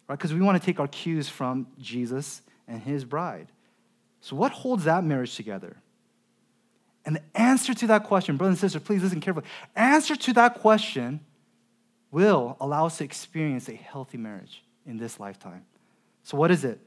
Right? 0.09 0.19
Because 0.19 0.35
we 0.35 0.41
want 0.41 0.61
to 0.61 0.65
take 0.65 0.79
our 0.79 0.89
cues 0.89 1.29
from 1.29 1.67
Jesus 1.81 2.43
and 2.69 2.83
his 2.83 3.05
bride. 3.05 3.49
So, 4.21 4.37
what 4.37 4.53
holds 4.53 4.85
that 4.85 5.03
marriage 5.03 5.35
together? 5.35 5.77
And 7.05 7.17
the 7.17 7.23
answer 7.35 7.75
to 7.75 7.87
that 7.89 8.05
question, 8.05 8.37
brothers 8.37 8.53
and 8.53 8.61
sisters, 8.61 8.83
please 8.83 9.03
listen 9.03 9.21
carefully. 9.21 9.47
Answer 9.75 10.15
to 10.15 10.33
that 10.35 10.61
question 10.61 11.21
will 12.13 12.57
allow 12.61 12.87
us 12.87 12.99
to 12.99 13.05
experience 13.05 13.69
a 13.69 13.75
healthy 13.75 14.19
marriage 14.19 14.63
in 14.87 14.99
this 14.99 15.19
lifetime. 15.19 15.65
So, 16.23 16.37
what 16.37 16.51
is 16.51 16.65
it? 16.65 16.79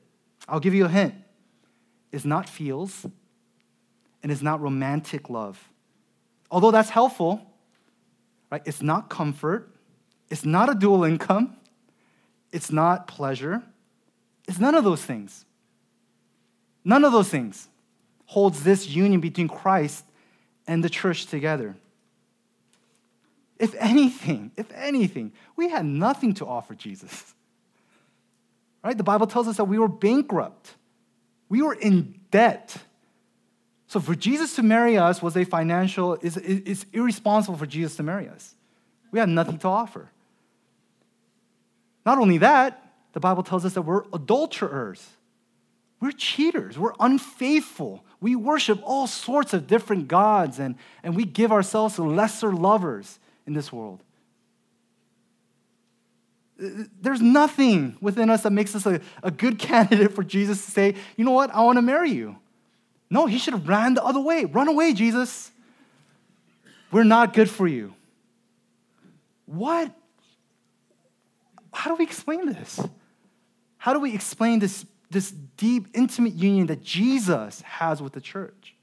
I'll 0.48 0.60
give 0.60 0.74
you 0.74 0.86
a 0.86 0.90
hint. 0.90 1.16
It's 2.12 2.26
not 2.26 2.48
feels, 2.48 3.06
and 4.24 4.32
it's 4.32 4.42
not 4.42 4.62
romantic 4.62 5.30
love. 5.30 5.62
Although 6.50 6.72
that's 6.72 6.90
helpful, 6.90 7.42
right? 8.50 8.62
It's 8.66 8.82
not 8.82 9.10
comfort, 9.10 9.75
it's 10.30 10.46
not 10.46 10.70
a 10.70 10.76
dual 10.76 11.04
income, 11.04 11.56
it's 12.52 12.72
not 12.72 13.08
pleasure, 13.08 13.64
it's 14.48 14.60
none 14.60 14.76
of 14.76 14.84
those 14.84 15.04
things. 15.04 15.46
None 16.84 17.04
of 17.04 17.12
those 17.12 17.30
things 17.30 17.68
holds 18.28 18.64
this 18.64 18.88
union 18.88 19.20
between 19.20 19.48
Christ 19.48 20.06
and 20.68 20.84
the 20.84 20.90
church 20.90 21.26
together. 21.26 21.76
If 23.58 23.74
anything, 23.76 24.52
if 24.56 24.72
anything, 24.74 25.32
we 25.56 25.70
had 25.70 25.86
nothing 25.86 26.34
to 26.36 26.46
offer 26.46 26.76
Jesus. 26.76 27.34
Right? 28.84 28.98
The 28.98 29.04
Bible 29.04 29.26
tells 29.26 29.48
us 29.48 29.58
that 29.58 29.66
we 29.66 29.80
were 29.80 29.88
bankrupt. 29.88 30.76
We 31.50 31.62
were 31.62 31.74
in 31.74 32.20
debt. 32.30 32.78
So 33.88 34.00
for 34.00 34.14
Jesus 34.14 34.56
to 34.58 34.64
marry 34.64 34.98
us 34.98 35.22
was 35.22 35.38
a 35.38 35.44
financial, 35.44 36.20
it's, 36.22 36.86
irresponsible 36.94 37.58
for 37.58 37.66
Jesus 37.66 37.96
to 37.98 38.04
marry 38.04 38.28
us. 38.28 38.54
We 39.12 39.20
had 39.20 39.30
nothing 39.30 39.58
to 39.60 39.68
offer. 39.68 40.12
Not 42.06 42.18
only 42.18 42.38
that, 42.40 42.82
the 43.14 43.20
Bible 43.20 43.44
tells 43.44 43.66
us 43.66 43.74
that 43.74 43.82
we're 43.82 44.04
adulterers. 44.14 45.06
We're 46.00 46.12
cheaters. 46.12 46.78
We're 46.78 46.94
unfaithful. 47.00 48.06
We 48.20 48.36
worship 48.36 48.80
all 48.84 49.08
sorts 49.08 49.54
of 49.54 49.68
different 49.68 50.08
gods 50.08 50.60
and, 50.60 50.76
and 51.04 51.16
we 51.16 51.26
give 51.26 51.52
ourselves 51.52 51.96
to 51.96 52.04
lesser 52.04 52.54
lovers 52.54 53.20
in 53.48 53.54
this 53.54 53.72
world. 53.72 54.04
There's 56.58 57.22
nothing 57.22 57.98
within 58.02 58.30
us 58.30 58.44
that 58.44 58.52
makes 58.52 58.76
us 58.76 58.86
a, 58.86 59.02
a 59.24 59.32
good 59.32 59.60
candidate 59.60 60.14
for 60.14 60.24
Jesus 60.24 60.64
to 60.66 60.72
say, 60.72 60.96
you 61.18 61.26
know 61.26 61.32
what, 61.32 61.54
I 61.54 61.62
want 61.62 61.78
to 61.78 61.82
marry 61.82 62.12
you. 62.12 62.38
No, 63.10 63.26
he 63.26 63.38
should 63.38 63.54
have 63.54 63.68
ran 63.68 63.94
the 63.94 64.04
other 64.04 64.20
way. 64.20 64.46
Run 64.46 64.68
away, 64.68 64.94
Jesus. 64.94 65.52
We're 66.92 67.04
not 67.04 67.34
good 67.34 67.50
for 67.50 67.68
you. 67.68 67.94
What? 69.46 69.92
How 71.76 71.92
do 71.92 71.98
we 71.98 72.06
explain 72.06 72.46
this? 72.46 72.80
How 73.78 73.94
do 73.94 74.00
we 74.00 74.16
explain 74.16 74.60
this, 74.60 74.86
this 75.12 75.30
deep, 75.30 75.90
intimate 75.94 76.34
union 76.34 76.68
that 76.68 76.82
Jesus 76.82 77.62
has 77.62 78.02
with 78.02 78.14
the 78.14 78.22
church? 78.22 78.74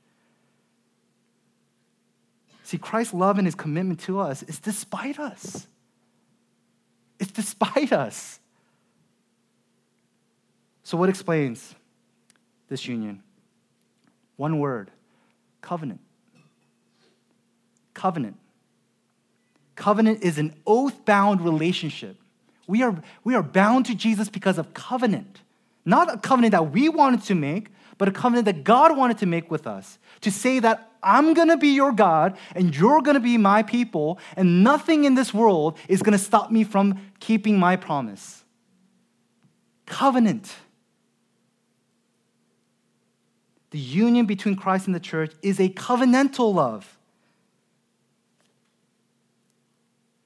See, 2.65 2.77
Christ's 2.77 3.15
love 3.15 3.39
and 3.39 3.47
his 3.47 3.55
commitment 3.55 4.01
to 4.01 4.21
us 4.21 4.43
is 4.43 4.59
despite 4.59 5.19
us. 5.19 5.67
It's 7.19 7.33
despite 7.33 7.93
us. 7.93 8.39
So, 10.85 10.99
what 10.99 11.09
explains 11.09 11.75
this 12.69 12.87
union? 12.87 13.23
One 14.37 14.59
word 14.59 14.91
covenant. 15.63 16.01
Covenant. 17.95 18.37
Covenant 19.77 20.23
is 20.23 20.37
an 20.39 20.55
oath 20.67 21.05
bound 21.07 21.41
relationship. 21.41 22.22
We 22.67 22.83
are, 22.83 23.03
we 23.25 23.35
are 23.35 23.43
bound 23.43 23.87
to 23.87 23.95
Jesus 23.95 24.29
because 24.29 24.59
of 24.59 24.75
covenant. 24.75 25.41
Not 25.85 26.13
a 26.13 26.19
covenant 26.19 26.53
that 26.53 26.71
we 26.71 26.89
wanted 26.89 27.23
to 27.25 27.35
make, 27.35 27.69
but 27.99 28.09
a 28.09 28.13
covenant 28.13 28.47
that 28.47 28.65
God 28.65 28.97
wanted 28.97 29.19
to 29.19 29.27
make 29.27 29.51
with 29.51 29.67
us. 29.67 29.99
To 30.23 30.31
say 30.31 30.59
that 30.61 30.91
I'm 31.03 31.35
gonna 31.35 31.57
be 31.57 31.69
your 31.69 31.93
God 31.93 32.37
and 32.55 32.75
you're 32.75 33.03
gonna 33.03 33.21
be 33.21 33.37
my 33.37 33.63
people, 33.63 34.19
and 34.37 34.63
nothing 34.63 35.05
in 35.05 35.15
this 35.15 35.35
world 35.35 35.77
is 35.89 36.03
gonna 36.03 36.19
stop 36.19 36.51
me 36.51 36.65
from 36.65 37.01
keeping 37.21 37.59
my 37.59 37.77
promise. 37.77 38.45
Covenant. 39.87 40.55
The 43.71 43.79
union 43.79 44.27
between 44.27 44.55
Christ 44.55 44.87
and 44.87 44.95
the 44.95 45.01
church 45.01 45.33
is 45.43 45.59
a 45.59 45.69
covenantal 45.69 46.55
love. 46.55 46.99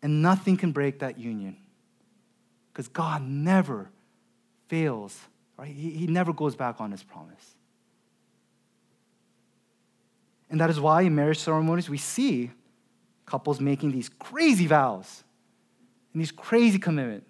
And 0.03 0.20
nothing 0.20 0.57
can 0.57 0.72
break 0.72 0.99
that 0.99 1.18
union. 1.18 1.57
Because 2.76 2.88
God 2.88 3.22
never 3.22 3.88
fails, 4.68 5.18
right? 5.56 5.74
He, 5.74 5.92
he 5.92 6.06
never 6.06 6.34
goes 6.34 6.54
back 6.54 6.78
on 6.78 6.90
his 6.90 7.02
promise. 7.02 7.54
And 10.50 10.60
that 10.60 10.68
is 10.68 10.78
why 10.78 11.00
in 11.00 11.14
marriage 11.14 11.38
ceremonies 11.38 11.88
we 11.88 11.96
see 11.96 12.50
couples 13.24 13.62
making 13.62 13.92
these 13.92 14.10
crazy 14.10 14.66
vows 14.66 15.24
and 16.12 16.20
these 16.20 16.30
crazy 16.30 16.78
commitment, 16.78 17.26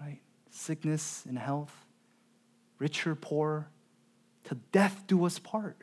right? 0.00 0.20
Sickness 0.52 1.24
and 1.28 1.36
health, 1.36 1.74
rich 2.78 3.04
or 3.04 3.16
poor, 3.16 3.66
to 4.44 4.54
death 4.70 5.02
do 5.08 5.24
us 5.24 5.40
part. 5.40 5.76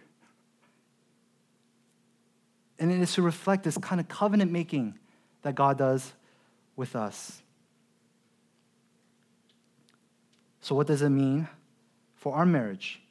And 2.79 2.89
it 2.89 3.01
is 3.01 3.13
to 3.15 3.21
reflect 3.21 3.65
this 3.65 3.77
kind 3.77 3.99
of 3.99 4.07
covenant 4.07 4.53
making 4.53 4.97
that 5.41 5.55
God 5.55 5.77
does 5.77 6.13
with 6.77 6.95
us. 6.95 7.41
So, 10.61 10.75
what 10.75 10.87
does 10.87 11.01
it 11.01 11.09
mean 11.09 11.47
for 12.15 12.35
our 12.35 12.45
marriage? 12.45 13.01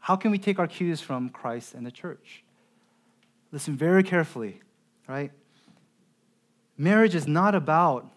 How 0.00 0.16
can 0.16 0.30
we 0.30 0.38
take 0.38 0.58
our 0.58 0.66
cues 0.66 1.00
from 1.00 1.28
Christ 1.28 1.74
and 1.74 1.86
the 1.86 1.90
church? 1.90 2.42
Listen 3.52 3.76
very 3.76 4.02
carefully, 4.02 4.60
right? 5.06 5.30
Marriage 6.76 7.14
is 7.14 7.26
not 7.26 7.54
about 7.54 8.10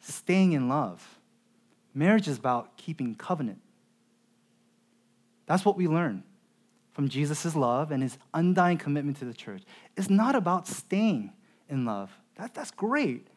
staying 0.00 0.52
in 0.52 0.68
love, 0.68 1.18
marriage 1.94 2.28
is 2.28 2.38
about 2.38 2.76
keeping 2.76 3.14
covenant. 3.14 3.60
That's 5.46 5.64
what 5.64 5.76
we 5.76 5.88
learn 5.88 6.24
from 6.92 7.08
Jesus' 7.08 7.54
love 7.54 7.90
and 7.90 8.02
his 8.02 8.18
undying 8.34 8.76
commitment 8.76 9.18
to 9.18 9.24
the 9.24 9.32
church. 9.32 9.62
It's 9.96 10.10
not 10.10 10.34
about 10.34 10.66
staying 10.66 11.32
in 11.68 11.84
love. 11.86 12.10
That, 12.36 12.54
that's 12.54 12.70
great, 12.70 13.28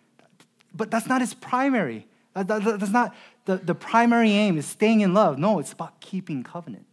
but 0.73 0.91
that's 0.91 1.07
not 1.07 1.21
his 1.21 1.33
primary. 1.33 2.07
That, 2.33 2.47
that, 2.47 2.79
that's 2.79 2.91
not 2.91 3.13
the, 3.45 3.57
the 3.57 3.75
primary 3.75 4.31
aim 4.31 4.57
is 4.57 4.65
staying 4.65 5.01
in 5.01 5.13
love. 5.13 5.37
No, 5.37 5.59
it's 5.59 5.73
about 5.73 5.99
keeping 5.99 6.43
covenant. 6.43 6.85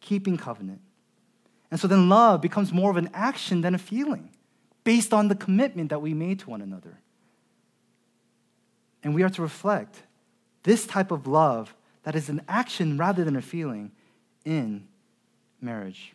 Keeping 0.00 0.36
covenant. 0.36 0.80
And 1.70 1.80
so 1.80 1.88
then 1.88 2.08
love 2.08 2.40
becomes 2.40 2.72
more 2.72 2.90
of 2.90 2.96
an 2.96 3.10
action 3.12 3.60
than 3.60 3.74
a 3.74 3.78
feeling 3.78 4.30
based 4.84 5.12
on 5.12 5.28
the 5.28 5.34
commitment 5.34 5.90
that 5.90 6.00
we 6.00 6.14
made 6.14 6.38
to 6.40 6.50
one 6.50 6.60
another. 6.60 7.00
And 9.02 9.14
we 9.14 9.22
are 9.22 9.30
to 9.30 9.42
reflect 9.42 10.02
this 10.62 10.86
type 10.86 11.10
of 11.10 11.26
love 11.26 11.74
that 12.04 12.14
is 12.14 12.28
an 12.28 12.42
action 12.48 12.96
rather 12.96 13.24
than 13.24 13.34
a 13.36 13.42
feeling 13.42 13.90
in 14.44 14.86
marriage. 15.60 16.12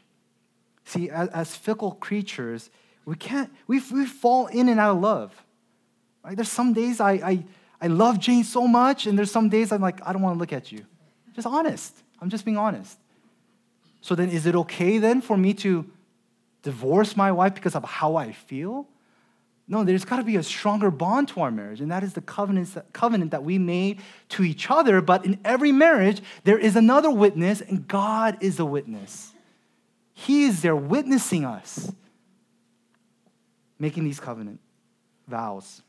See, 0.85 1.09
as, 1.09 1.29
as 1.29 1.55
fickle 1.55 1.91
creatures, 1.91 2.69
we 3.05 3.15
can't, 3.15 3.51
we, 3.67 3.81
we 3.91 4.05
fall 4.05 4.47
in 4.47 4.69
and 4.69 4.79
out 4.79 4.95
of 4.95 5.01
love. 5.01 5.43
Right? 6.23 6.35
There's 6.35 6.49
some 6.49 6.73
days 6.73 6.99
I, 6.99 7.11
I, 7.11 7.43
I 7.81 7.87
love 7.87 8.19
Jane 8.19 8.43
so 8.43 8.67
much, 8.67 9.07
and 9.07 9.17
there's 9.17 9.31
some 9.31 9.49
days 9.49 9.71
I'm 9.71 9.81
like, 9.81 10.05
I 10.05 10.11
don't 10.11 10.21
want 10.21 10.35
to 10.35 10.39
look 10.39 10.53
at 10.53 10.71
you. 10.71 10.85
Just 11.33 11.47
honest. 11.47 11.95
I'm 12.21 12.29
just 12.29 12.43
being 12.43 12.57
honest. 12.57 12.97
So 14.01 14.15
then, 14.15 14.29
is 14.29 14.45
it 14.45 14.55
okay 14.55 14.97
then 14.97 15.21
for 15.21 15.37
me 15.37 15.53
to 15.55 15.89
divorce 16.61 17.15
my 17.15 17.31
wife 17.31 17.53
because 17.53 17.75
of 17.75 17.83
how 17.83 18.15
I 18.15 18.31
feel? 18.31 18.87
No, 19.67 19.83
there's 19.83 20.03
got 20.03 20.17
to 20.17 20.23
be 20.23 20.35
a 20.35 20.43
stronger 20.43 20.89
bond 20.89 21.27
to 21.29 21.41
our 21.41 21.51
marriage, 21.51 21.79
and 21.79 21.91
that 21.91 22.03
is 22.03 22.13
the 22.13 22.21
covenant, 22.21 22.75
covenant 22.91 23.31
that 23.31 23.43
we 23.43 23.59
made 23.59 24.01
to 24.29 24.43
each 24.43 24.71
other. 24.71 24.99
But 24.99 25.25
in 25.25 25.37
every 25.45 25.71
marriage, 25.71 26.21
there 26.43 26.57
is 26.57 26.75
another 26.75 27.11
witness, 27.11 27.61
and 27.61 27.87
God 27.87 28.37
is 28.41 28.57
the 28.57 28.65
witness. 28.65 29.31
He 30.13 30.45
is 30.45 30.63
there 30.63 30.75
witnessing 30.75 31.45
us, 31.45 31.91
making 33.77 34.05
these 34.05 34.19
covenant 34.19 34.59
vows. 35.27 35.83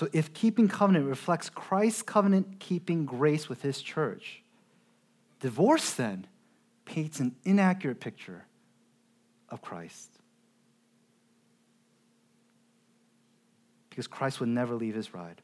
So, 0.00 0.08
if 0.14 0.32
keeping 0.32 0.66
covenant 0.66 1.04
reflects 1.04 1.50
Christ's 1.50 2.00
covenant 2.00 2.58
keeping 2.58 3.04
grace 3.04 3.50
with 3.50 3.60
his 3.60 3.82
church, 3.82 4.42
divorce 5.40 5.92
then 5.92 6.26
paints 6.86 7.20
an 7.20 7.36
inaccurate 7.44 8.00
picture 8.00 8.46
of 9.50 9.60
Christ. 9.60 10.08
Because 13.90 14.06
Christ 14.06 14.40
would 14.40 14.48
never 14.48 14.74
leave 14.74 14.94
his 14.94 15.08
bride. 15.08 15.42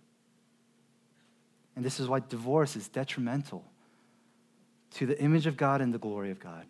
And 1.76 1.84
this 1.84 2.00
is 2.00 2.08
why 2.08 2.20
divorce 2.20 2.76
is 2.76 2.88
detrimental 2.88 3.62
to 4.92 5.04
the 5.04 5.20
image 5.20 5.46
of 5.46 5.58
God 5.58 5.82
and 5.82 5.92
the 5.92 5.98
glory 5.98 6.30
of 6.30 6.40
God. 6.40 6.64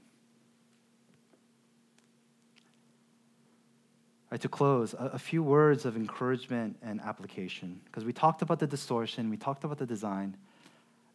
Right, 4.37 4.43
to 4.43 4.49
close, 4.51 4.93
a, 4.93 5.13
a 5.15 5.19
few 5.19 5.43
words 5.43 5.87
of 5.87 5.97
encouragement 5.97 6.77
and 6.83 7.01
application. 7.01 7.81
Because 7.87 8.05
we 8.05 8.13
talked 8.13 8.43
about 8.43 8.59
the 8.59 8.67
distortion, 8.67 9.31
we 9.31 9.39
talked 9.39 9.65
about 9.65 9.79
the 9.79 9.87
design. 9.87 10.37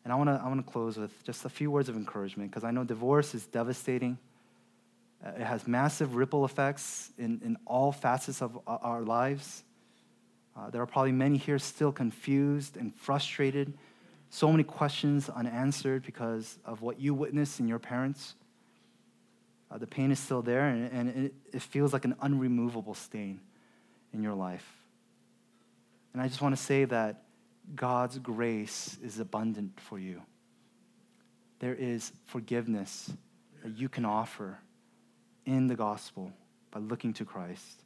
And 0.04 0.12
I 0.12 0.16
want 0.16 0.30
to 0.32 0.42
I 0.44 0.48
wanna 0.48 0.64
close 0.64 0.98
with 0.98 1.24
just 1.24 1.46
a 1.46 1.50
few 1.50 1.70
words 1.70 1.88
of 1.88 1.96
encouragement 1.96 2.50
because 2.50 2.64
I 2.64 2.72
know 2.72 2.84
divorce 2.84 3.36
is 3.36 3.46
devastating. 3.46 4.18
Uh, 5.24 5.34
it 5.38 5.44
has 5.44 5.68
massive 5.68 6.16
ripple 6.16 6.46
effects 6.46 7.12
in, 7.20 7.40
in 7.46 7.58
all 7.68 7.92
facets 7.92 8.42
of 8.42 8.58
our 8.66 9.04
lives. 9.04 9.66
Uh, 10.58 10.72
there 10.72 10.82
are 10.82 10.88
probably 10.88 11.12
many 11.12 11.38
here 11.38 11.60
still 11.60 11.92
confused 11.92 12.76
and 12.76 12.92
frustrated, 12.96 13.78
so 14.32 14.52
many 14.52 14.64
questions 14.64 15.30
unanswered 15.30 16.02
because 16.02 16.58
of 16.66 16.82
what 16.82 17.00
you 17.00 17.14
witnessed 17.14 17.60
in 17.60 17.68
your 17.68 17.78
parents. 17.78 18.34
Uh, 19.72 19.78
the 19.78 19.88
pain 19.88 20.12
is 20.12 20.20
still 20.20 20.42
there, 20.42 20.68
and, 20.68 20.92
and 20.92 21.26
it, 21.26 21.34
it 21.54 21.62
feels 21.62 21.94
like 21.94 22.04
an 22.04 22.16
unremovable 22.22 22.94
stain 22.94 23.40
in 24.14 24.22
your 24.22 24.34
life. 24.34 24.66
And 26.14 26.22
I 26.22 26.28
just 26.28 26.42
want 26.42 26.56
to 26.56 26.62
say 26.62 26.84
that 26.86 27.24
God's 27.74 28.18
grace 28.20 28.98
is 29.02 29.20
abundant 29.20 29.80
for 29.80 29.98
you. 29.98 30.22
There 31.60 31.74
is 31.74 32.12
forgiveness 32.26 33.12
that 33.64 33.78
you 33.78 33.88
can 33.88 34.04
offer 34.04 34.58
in 35.46 35.68
the 35.68 35.76
gospel 35.76 36.34
by 36.72 36.80
looking 36.80 37.14
to 37.14 37.26
Christ. 37.26 37.84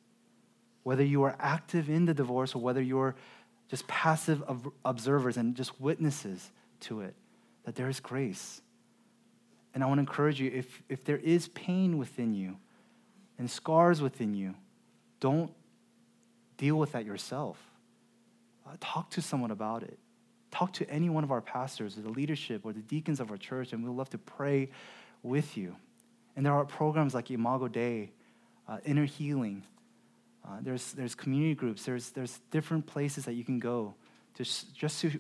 Whether 0.84 1.04
you 1.04 1.24
are 1.24 1.36
active 1.40 1.90
in 1.90 2.06
the 2.06 2.14
divorce 2.14 2.56
or 2.56 2.62
whether 2.62 2.82
you're 2.82 3.16
just 3.70 3.88
passive 3.88 4.44
observers 4.84 5.38
and 5.38 5.56
just 5.56 5.80
witnesses 5.80 6.50
to 6.82 7.02
it, 7.02 7.16
that 7.66 7.76
there 7.76 7.90
is 7.90 8.00
grace. 8.00 8.62
And 9.76 9.84
I 9.84 9.88
want 9.88 9.98
to 9.98 10.00
encourage 10.00 10.40
you 10.40 10.50
if, 10.54 10.82
if 10.88 11.04
there 11.04 11.18
is 11.18 11.50
pain 11.50 11.98
within 11.98 12.34
you 12.34 12.58
and 13.38 13.52
scars 13.52 14.02
within 14.02 14.34
you, 14.34 14.56
don't 15.20 15.52
deal 16.58 16.78
with 16.78 16.94
that 16.94 17.06
yourself. 17.06 17.60
Uh, 18.66 18.78
talk 18.80 19.10
to 19.12 19.22
someone 19.22 19.52
about 19.52 19.84
it. 19.84 20.00
Talk 20.50 20.72
to 20.74 20.90
any 20.90 21.10
one 21.10 21.26
of 21.26 21.32
our 21.32 21.42
pastors 21.42 21.98
or 21.98 22.02
the 22.02 22.10
leadership 22.10 22.62
or 22.64 22.72
the 22.72 22.80
deacons 22.80 23.20
of 23.20 23.30
our 23.30 23.38
church, 23.38 23.74
and 23.74 23.84
we'd 23.84 23.94
love 23.94 24.10
to 24.12 24.18
pray 24.18 24.70
with 25.22 25.58
you. 25.58 25.76
And 26.38 26.46
there 26.46 26.54
are 26.54 26.64
programs 26.64 27.14
like 27.14 27.30
Imago 27.30 27.68
Dei, 27.68 28.12
uh, 28.70 28.78
Inner 28.86 29.06
Healing. 29.06 29.64
Uh, 30.48 30.58
there's, 30.62 30.94
there's 30.94 31.16
community 31.16 31.54
groups. 31.54 31.84
There's, 31.84 32.12
there's 32.12 32.40
different 32.50 32.88
places 32.88 33.26
that 33.26 33.34
you 33.34 33.44
can 33.44 33.60
go 33.60 33.96
to 34.36 34.44
just 34.44 35.02
to 35.02 35.20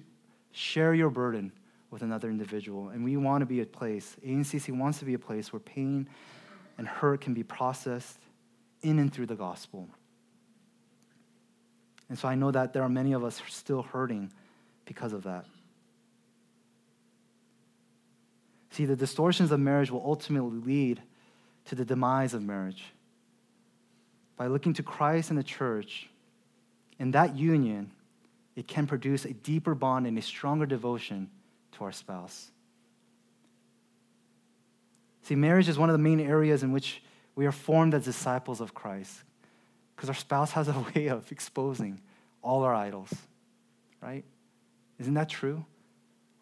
share 0.54 0.94
your 0.94 1.10
burden 1.10 1.52
with 1.96 2.02
another 2.02 2.30
individual. 2.30 2.90
And 2.90 3.06
we 3.06 3.16
want 3.16 3.42
to 3.42 3.46
be 3.46 3.62
a 3.62 3.66
place, 3.66 4.18
ANCC 4.28 4.78
wants 4.78 5.00
to 5.00 5.06
be 5.06 5.14
a 5.14 5.20
place 5.20 5.54
where 5.54 5.62
pain 5.62 6.10
and 6.78 6.86
hurt 6.86 7.22
can 7.22 7.34
be 7.34 7.42
processed 7.42 8.20
in 8.82 9.00
and 9.00 9.14
through 9.14 9.28
the 9.28 9.36
gospel. 9.36 9.88
And 12.10 12.20
so 12.20 12.28
I 12.28 12.36
know 12.36 12.52
that 12.52 12.74
there 12.74 12.84
are 12.84 12.90
many 12.90 13.14
of 13.14 13.24
us 13.24 13.42
still 13.48 13.82
hurting 13.82 14.30
because 14.84 15.14
of 15.14 15.24
that. 15.24 15.46
See, 18.72 18.84
the 18.84 18.98
distortions 18.98 19.54
of 19.54 19.62
marriage 19.62 19.90
will 19.90 20.04
ultimately 20.06 20.60
lead 20.60 21.02
to 21.68 21.76
the 21.76 21.86
demise 21.86 22.34
of 22.34 22.44
marriage. 22.44 22.84
By 24.36 24.48
looking 24.48 24.74
to 24.74 24.84
Christ 24.84 25.30
and 25.30 25.40
the 25.40 25.44
church, 25.44 26.10
in 27.00 27.12
that 27.12 27.38
union, 27.38 27.92
it 28.58 28.68
can 28.68 28.86
produce 28.86 29.24
a 29.24 29.32
deeper 29.32 29.74
bond 29.74 30.06
and 30.06 30.18
a 30.18 30.22
stronger 30.22 30.66
devotion 30.66 31.30
to 31.76 31.84
our 31.84 31.92
spouse. 31.92 32.52
See, 35.22 35.36
marriage 35.36 35.70
is 35.70 35.78
one 35.78 35.90
of 35.90 35.94
the 35.94 36.00
main 36.00 36.20
areas 36.20 36.64
in 36.64 36.72
which 36.72 37.02
we 37.36 37.46
are 37.46 37.52
formed 37.52 37.94
as 37.94 38.06
disciples 38.06 38.62
of 38.62 38.74
Christ 38.74 39.24
because 39.96 40.10
our 40.10 40.16
spouse 40.16 40.52
has 40.52 40.68
a 40.68 40.86
way 40.96 41.08
of 41.08 41.32
exposing 41.32 42.00
all 42.42 42.64
our 42.64 42.76
idols, 42.76 43.12
right? 44.02 44.24
Isn't 45.00 45.16
that 45.16 45.30
true? 45.30 45.66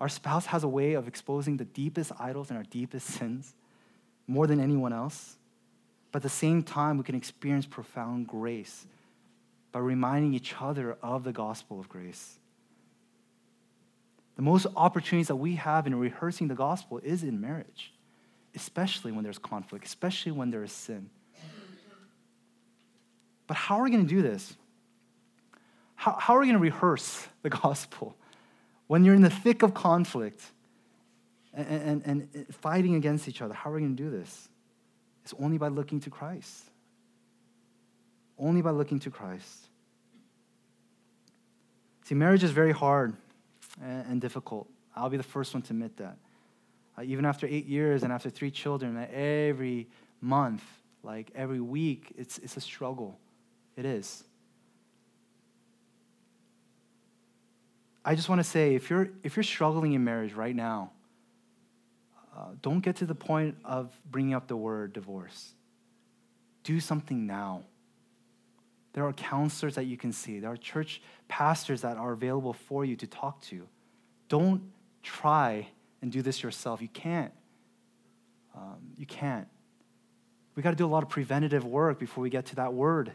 Our 0.02 0.10
spouse 0.10 0.48
has 0.48 0.63
a 0.63 0.67
way 0.67 0.93
of 0.93 1.08
exposing 1.08 1.58
the 1.58 1.65
deepest 1.65 2.12
idols 2.19 2.50
and 2.50 2.58
our 2.58 2.65
deepest 2.65 3.08
sins 3.19 3.56
more 4.28 4.48
than 4.48 4.60
anyone 4.60 4.93
else. 4.93 5.38
But 6.12 6.17
at 6.17 6.24
the 6.24 6.30
same 6.30 6.62
time, 6.62 6.98
we 6.98 7.04
can 7.04 7.15
experience 7.15 7.65
profound 7.65 8.28
grace 8.28 8.86
by 9.72 9.80
reminding 9.80 10.34
each 10.34 10.54
other 10.60 10.98
of 11.02 11.24
the 11.24 11.32
gospel 11.32 11.80
of 11.80 11.89
grace. 11.89 12.38
The 14.36 14.41
most 14.41 14.65
opportunities 14.76 15.28
that 15.28 15.36
we 15.36 15.56
have 15.56 15.86
in 15.86 15.96
rehearsing 15.96 16.48
the 16.48 16.56
gospel 16.56 17.00
is 17.04 17.24
in 17.24 17.39
marriage, 17.39 17.93
especially 18.56 19.12
when 19.12 19.24
there's 19.24 19.38
conflict, 19.38 19.86
especially 19.86 20.32
when 20.32 20.50
there 20.50 20.63
is 20.63 20.72
sin. 20.72 21.10
But 23.46 23.58
how 23.58 23.80
are 23.80 23.84
we 23.84 23.91
going 23.91 24.08
to 24.08 24.10
do 24.10 24.22
this? 24.22 24.56
How, 25.96 26.17
how 26.19 26.36
are 26.36 26.39
we 26.39 26.48
going 26.48 26.58
to 26.58 26.63
rehearse 26.63 27.28
the 27.43 27.50
gospel 27.62 28.15
when 28.88 29.04
you're 29.04 29.15
in 29.15 29.22
the 29.22 29.30
thick 29.30 29.63
of 29.63 29.74
conflict 29.74 30.41
and, 31.54 32.04
and, 32.06 32.30
and 32.34 32.56
fighting 32.56 32.96
against 32.96 33.28
each 33.28 33.41
other? 33.41 33.54
How 33.54 33.69
are 33.69 33.76
we 33.76 33.82
going 33.82 33.96
to 33.96 34.04
do 34.04 34.10
this? 34.10 34.50
It's 35.24 35.34
only 35.39 35.58
by 35.58 35.67
looking 35.67 36.00
to 36.02 36.10
Christ. 36.10 36.69
Only 38.39 38.62
by 38.62 38.72
looking 38.72 39.00
to 39.02 39.12
Christ. 39.12 39.67
See, 42.06 42.15
marriage 42.15 42.43
is 42.43 42.52
very 42.52 42.72
hard 42.72 43.15
and 43.82 44.22
difficult. 44.22 44.68
I'll 44.96 45.10
be 45.10 45.18
the 45.18 45.24
first 45.24 45.54
one 45.54 45.64
to 45.64 45.74
admit 45.74 45.98
that. 45.98 46.18
Uh, 46.98 47.02
even 47.04 47.26
after 47.26 47.48
eight 47.48 47.66
years 47.66 48.04
and 48.04 48.14
after 48.14 48.30
three 48.30 48.52
children, 48.52 48.96
every 49.12 49.88
month, 50.22 50.64
like 51.02 51.32
every 51.36 51.60
week, 51.60 52.14
it's, 52.18 52.38
it's 52.40 52.56
a 52.56 52.62
struggle. 52.62 53.18
It 53.76 53.86
is. 53.86 54.24
I 58.06 58.16
just 58.16 58.30
want 58.30 58.40
to 58.40 58.44
say 58.44 58.76
if 58.76 58.90
you're, 58.90 59.10
if 59.24 59.36
you're 59.36 59.44
struggling 59.44 59.94
in 59.94 60.04
marriage 60.04 60.34
right 60.34 60.56
now, 60.56 60.92
uh, 62.36 62.48
don't 62.62 62.80
get 62.80 62.98
to 62.98 63.06
the 63.06 63.16
point 63.16 63.56
of 63.64 63.98
bringing 64.10 64.34
up 64.34 64.48
the 64.48 64.58
word 64.58 64.94
divorce. 64.94 65.54
Do 66.64 66.80
something 66.80 67.26
now. 67.26 67.64
There 68.93 69.06
are 69.06 69.13
counselors 69.13 69.75
that 69.75 69.86
you 69.86 69.97
can 69.97 70.12
see. 70.12 70.39
There 70.39 70.51
are 70.51 70.58
church 70.58 71.01
pastors 71.27 71.82
that 71.82 71.97
are 71.97 72.12
available 72.12 72.53
for 72.53 72.86
you 72.86 72.95
to 72.97 73.08
talk 73.08 73.41
to. 73.41 73.67
Don't 74.29 74.62
try 75.01 75.67
and 76.01 76.12
do 76.12 76.21
this 76.21 76.43
yourself. 76.43 76.82
You 76.82 76.88
can't. 76.88 77.34
Um, 78.56 78.77
you 78.97 79.06
can't. 79.06 79.47
We 80.56 80.62
got 80.62 80.69
to 80.69 80.75
do 80.75 80.86
a 80.86 80.88
lot 80.88 81.01
of 81.01 81.10
preventative 81.10 81.65
work 81.65 81.99
before 81.99 82.21
we 82.21 82.29
get 82.29 82.45
to 82.47 82.56
that 82.58 82.73
word. 82.73 83.12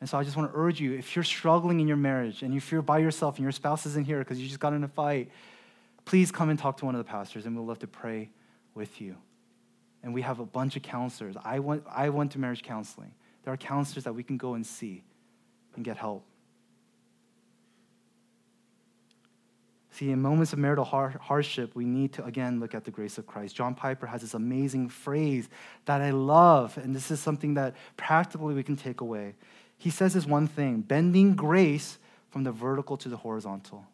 And 0.00 0.08
so 0.08 0.18
I 0.18 0.24
just 0.24 0.36
want 0.36 0.52
to 0.52 0.58
urge 0.58 0.80
you 0.80 0.94
if 0.94 1.14
you're 1.14 1.24
struggling 1.24 1.80
in 1.80 1.88
your 1.88 1.96
marriage 1.96 2.42
and 2.42 2.54
if 2.54 2.70
you're 2.72 2.82
by 2.82 2.98
yourself 2.98 3.36
and 3.36 3.42
your 3.42 3.52
spouse 3.52 3.86
isn't 3.86 4.04
here 4.04 4.18
because 4.18 4.40
you 4.40 4.46
just 4.46 4.60
got 4.60 4.72
in 4.72 4.84
a 4.84 4.88
fight, 4.88 5.30
please 6.04 6.30
come 6.30 6.48
and 6.48 6.58
talk 6.58 6.76
to 6.78 6.84
one 6.84 6.94
of 6.94 6.98
the 6.98 7.10
pastors 7.10 7.46
and 7.46 7.56
we'll 7.56 7.66
love 7.66 7.78
to 7.80 7.86
pray 7.86 8.28
with 8.74 9.00
you. 9.00 9.16
And 10.02 10.12
we 10.12 10.22
have 10.22 10.40
a 10.40 10.46
bunch 10.46 10.76
of 10.76 10.82
counselors. 10.82 11.36
I 11.44 11.60
went, 11.60 11.84
I 11.88 12.08
went 12.08 12.32
to 12.32 12.40
marriage 12.40 12.62
counseling. 12.62 13.12
There 13.44 13.52
are 13.52 13.56
counselors 13.56 14.04
that 14.04 14.14
we 14.14 14.22
can 14.22 14.36
go 14.36 14.54
and 14.54 14.66
see 14.66 15.02
and 15.74 15.84
get 15.84 15.96
help. 15.96 16.24
See, 19.92 20.10
in 20.10 20.22
moments 20.22 20.54
of 20.54 20.58
marital 20.58 20.86
har- 20.86 21.20
hardship, 21.20 21.74
we 21.74 21.84
need 21.84 22.14
to 22.14 22.24
again 22.24 22.60
look 22.60 22.74
at 22.74 22.84
the 22.84 22.90
grace 22.90 23.18
of 23.18 23.26
Christ. 23.26 23.54
John 23.54 23.74
Piper 23.74 24.06
has 24.06 24.22
this 24.22 24.32
amazing 24.32 24.88
phrase 24.88 25.48
that 25.84 26.00
I 26.00 26.10
love, 26.12 26.78
and 26.78 26.96
this 26.96 27.10
is 27.10 27.20
something 27.20 27.54
that 27.54 27.74
practically 27.98 28.54
we 28.54 28.62
can 28.62 28.76
take 28.76 29.02
away. 29.02 29.34
He 29.76 29.90
says 29.90 30.14
this 30.14 30.24
one 30.24 30.46
thing 30.46 30.80
bending 30.80 31.34
grace 31.34 31.98
from 32.30 32.44
the 32.44 32.52
vertical 32.52 32.96
to 32.98 33.10
the 33.10 33.18
horizontal. 33.18 33.84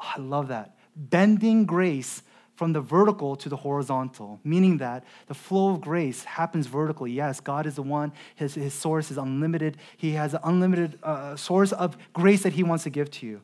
Oh, 0.00 0.12
I 0.16 0.18
love 0.18 0.48
that. 0.48 0.76
Bending 0.96 1.66
grace 1.66 2.22
from 2.58 2.72
the 2.72 2.80
vertical 2.80 3.36
to 3.36 3.48
the 3.48 3.54
horizontal, 3.54 4.40
meaning 4.42 4.78
that 4.78 5.04
the 5.28 5.34
flow 5.34 5.70
of 5.70 5.80
grace 5.80 6.24
happens 6.24 6.66
vertically. 6.66 7.12
Yes, 7.12 7.38
God 7.38 7.66
is 7.66 7.76
the 7.76 7.84
one, 7.84 8.12
his, 8.34 8.56
his 8.56 8.74
source 8.74 9.12
is 9.12 9.16
unlimited. 9.16 9.76
He 9.96 10.10
has 10.14 10.34
an 10.34 10.40
unlimited 10.42 10.98
uh, 11.04 11.36
source 11.36 11.70
of 11.70 11.96
grace 12.12 12.42
that 12.42 12.54
he 12.54 12.64
wants 12.64 12.82
to 12.82 12.90
give 12.90 13.12
to 13.12 13.26
you. 13.28 13.42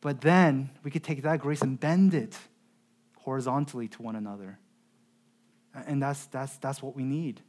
But 0.00 0.22
then 0.22 0.70
we 0.84 0.90
could 0.90 1.04
take 1.04 1.20
that 1.24 1.38
grace 1.38 1.60
and 1.60 1.78
bend 1.78 2.14
it 2.14 2.38
horizontally 3.18 3.88
to 3.88 4.02
one 4.02 4.16
another. 4.16 4.58
And 5.86 6.02
that's, 6.02 6.24
that's, 6.28 6.56
that's 6.56 6.82
what 6.82 6.96
we 6.96 7.04
need. 7.04 7.42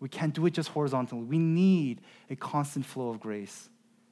We 0.00 0.10
can't 0.10 0.34
do 0.34 0.44
it 0.44 0.50
just 0.50 0.68
horizontally. 0.68 1.22
We 1.22 1.38
need 1.38 2.02
a 2.28 2.36
constant 2.36 2.84
flow 2.84 3.08
of 3.08 3.20
grace. 3.20 3.70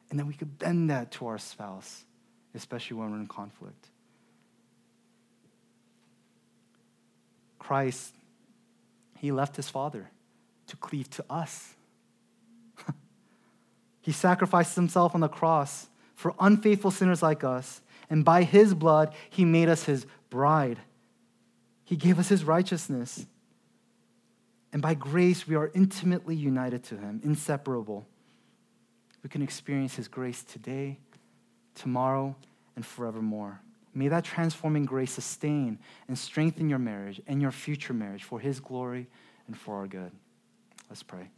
And 0.09 0.18
then 0.18 0.26
we 0.26 0.32
could 0.32 0.59
bend 0.59 0.89
that 0.89 1.11
to 1.12 1.26
our 1.26 1.37
spouse, 1.37 2.07
especially 2.55 2.97
when 2.97 3.11
we're 3.11 3.18
in 3.18 3.26
conflict. 3.26 3.89
Christ, 7.71 8.12
he 9.21 9.31
left 9.31 9.55
his 9.55 9.68
Father 9.68 10.11
to 10.66 10.77
cleave 10.79 11.09
to 11.11 11.25
us. 11.31 11.77
he 14.01 14.11
sacrificed 14.11 14.75
himself 14.75 15.14
on 15.14 15.21
the 15.21 15.29
cross 15.29 15.87
for 16.16 16.35
unfaithful 16.41 16.91
sinners 16.91 17.23
like 17.23 17.45
us, 17.45 17.81
and 18.11 18.25
by 18.25 18.43
his 18.43 18.75
blood, 18.75 19.14
he 19.31 19.45
made 19.45 19.68
us 19.68 19.85
his 19.85 20.05
bride. 20.31 20.81
He 21.85 21.95
gave 21.95 22.18
us 22.18 22.29
his 22.29 22.43
righteousness. 22.43 23.25
And 24.73 24.83
by 24.83 24.95
grace, 24.95 25.47
we 25.47 25.55
are 25.55 25.71
intimately 25.73 26.35
united 26.35 26.83
to 26.87 26.97
him, 26.97 27.21
inseparable. 27.23 28.05
We 29.23 29.31
can 29.31 29.43
experience 29.43 29.95
his 29.95 30.09
grace 30.09 30.43
today, 30.43 30.99
tomorrow, 31.77 32.35
and 32.75 32.85
forevermore. 32.85 33.61
May 33.95 34.09
that 34.09 34.24
transforming 34.24 34.84
grace 34.84 35.12
sustain 35.12 35.78
and 36.07 36.16
strengthen 36.16 36.68
your 36.68 36.78
marriage 36.78 37.20
and 37.26 37.43
your 37.43 37.51
future 37.51 37.93
marriage 37.93 38.22
for 38.22 38.38
his 38.38 38.61
glory 38.61 39.09
and 39.47 39.59
for 39.59 39.76
our 39.76 39.86
good. 39.88 40.12
Let's 40.88 41.03
pray. 41.03 41.28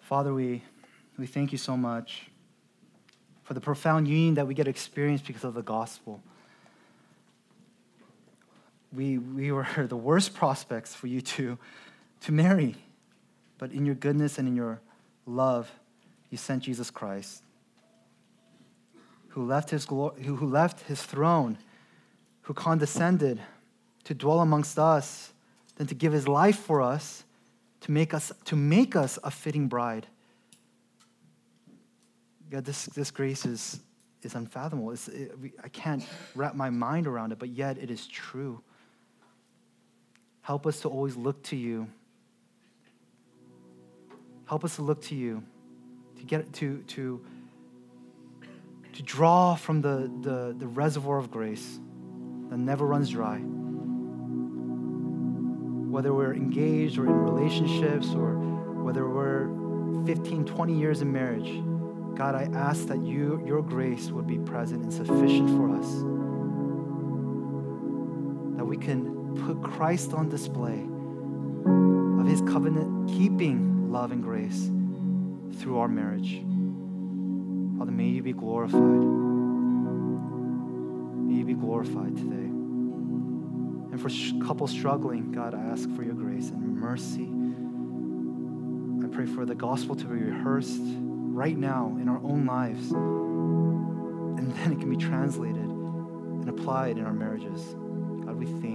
Father, 0.00 0.32
we, 0.32 0.62
we 1.18 1.26
thank 1.26 1.50
you 1.50 1.58
so 1.58 1.76
much 1.76 2.26
for 3.42 3.54
the 3.54 3.60
profound 3.60 4.06
union 4.06 4.34
that 4.34 4.46
we 4.46 4.54
get 4.54 4.64
to 4.64 4.70
experience 4.70 5.22
because 5.22 5.44
of 5.44 5.54
the 5.54 5.62
gospel. 5.62 6.22
We, 8.92 9.18
we 9.18 9.50
were 9.50 9.66
the 9.88 9.96
worst 9.96 10.34
prospects 10.34 10.94
for 10.94 11.08
you 11.08 11.20
to, 11.20 11.58
to 12.22 12.32
marry, 12.32 12.76
but 13.58 13.72
in 13.72 13.86
your 13.86 13.94
goodness 13.94 14.38
and 14.38 14.46
in 14.46 14.54
your 14.54 14.80
love, 15.26 15.70
you 16.34 16.38
sent 16.38 16.64
Jesus 16.64 16.90
Christ, 16.90 17.44
who 19.28 19.46
left 19.46 19.70
his, 19.70 19.84
who 19.84 20.48
left 20.48 20.80
his 20.88 21.00
throne, 21.00 21.56
who 22.42 22.54
condescended 22.54 23.40
to 24.02 24.14
dwell 24.14 24.40
amongst 24.40 24.76
us, 24.76 25.32
then 25.76 25.86
to 25.86 25.94
give 25.94 26.12
his 26.12 26.26
life 26.26 26.58
for 26.58 26.82
us, 26.82 27.22
to 27.82 27.92
make 27.92 28.12
us, 28.12 28.32
to 28.46 28.56
make 28.56 28.96
us 28.96 29.16
a 29.22 29.30
fitting 29.30 29.68
bride. 29.68 30.08
God, 32.50 32.64
this, 32.64 32.86
this 32.86 33.12
grace 33.12 33.46
is, 33.46 33.78
is 34.24 34.34
unfathomable. 34.34 34.90
It, 34.90 35.54
I 35.62 35.68
can't 35.68 36.04
wrap 36.34 36.56
my 36.56 36.70
mind 36.70 37.06
around 37.06 37.30
it, 37.30 37.38
but 37.38 37.50
yet 37.50 37.78
it 37.78 37.92
is 37.92 38.08
true. 38.08 38.60
Help 40.42 40.66
us 40.66 40.80
to 40.80 40.88
always 40.88 41.14
look 41.14 41.44
to 41.44 41.56
you. 41.56 41.86
Help 44.46 44.64
us 44.64 44.74
to 44.74 44.82
look 44.82 45.00
to 45.02 45.14
you, 45.14 45.44
to 46.24 46.36
get 46.36 46.52
to 46.54 46.82
to 46.88 47.20
to 48.94 49.02
draw 49.02 49.54
from 49.56 49.80
the, 49.80 50.10
the, 50.20 50.54
the 50.56 50.66
reservoir 50.68 51.18
of 51.18 51.30
grace 51.30 51.80
that 52.48 52.58
never 52.58 52.86
runs 52.86 53.10
dry. 53.10 53.38
Whether 55.90 56.14
we're 56.14 56.34
engaged 56.34 56.96
or 56.96 57.06
in 57.06 57.12
relationships 57.12 58.14
or 58.14 58.36
whether 58.84 59.08
we're 59.08 59.48
15, 60.06 60.44
20 60.44 60.78
years 60.78 61.02
in 61.02 61.12
marriage, 61.12 61.60
God, 62.16 62.36
I 62.36 62.44
ask 62.56 62.86
that 62.86 63.02
you, 63.02 63.42
your 63.44 63.62
grace 63.62 64.10
would 64.10 64.28
be 64.28 64.38
present 64.38 64.84
and 64.84 64.92
sufficient 64.92 65.50
for 65.50 65.76
us. 65.76 65.88
That 68.56 68.64
we 68.64 68.76
can 68.76 69.34
put 69.44 69.60
Christ 69.60 70.14
on 70.14 70.28
display 70.28 70.86
of 72.20 72.28
his 72.28 72.42
covenant 72.42 73.08
keeping 73.08 73.90
love 73.90 74.12
and 74.12 74.22
grace 74.22 74.70
through 75.54 75.78
our 75.78 75.88
marriage. 75.88 76.42
Father, 77.78 77.92
may 77.92 78.08
you 78.08 78.22
be 78.22 78.32
glorified. 78.32 78.80
May 81.26 81.34
you 81.34 81.44
be 81.44 81.54
glorified 81.54 82.16
today. 82.16 82.50
And 83.92 84.00
for 84.00 84.10
couples 84.44 84.70
struggling, 84.72 85.30
God, 85.32 85.54
I 85.54 85.60
ask 85.60 85.88
for 85.94 86.02
your 86.02 86.14
grace 86.14 86.50
and 86.50 86.76
mercy. 86.76 87.30
I 89.04 89.08
pray 89.14 89.26
for 89.26 89.46
the 89.46 89.54
gospel 89.54 89.94
to 89.94 90.04
be 90.04 90.16
rehearsed 90.16 90.82
right 90.82 91.56
now 91.56 91.96
in 92.00 92.08
our 92.08 92.20
own 92.24 92.46
lives. 92.46 92.90
And 92.90 94.52
then 94.54 94.72
it 94.72 94.80
can 94.80 94.90
be 94.90 94.96
translated 94.96 95.62
and 95.62 96.48
applied 96.48 96.98
in 96.98 97.04
our 97.04 97.12
marriages. 97.12 97.62
God, 98.24 98.36
we 98.36 98.46
thank 98.46 98.73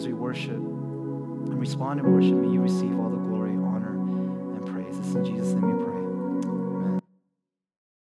as 0.00 0.06
we 0.06 0.14
worship 0.14 0.52
and 0.52 1.60
respond 1.60 2.00
in 2.00 2.10
worship, 2.10 2.32
may 2.32 2.50
you 2.50 2.62
receive 2.62 2.98
all 2.98 3.10
the 3.10 3.18
glory, 3.18 3.50
honor, 3.50 3.90
and 4.56 4.66
praise. 4.66 4.98
This 4.98 5.14
in 5.14 5.26
Jesus' 5.26 5.52
name. 5.52 5.79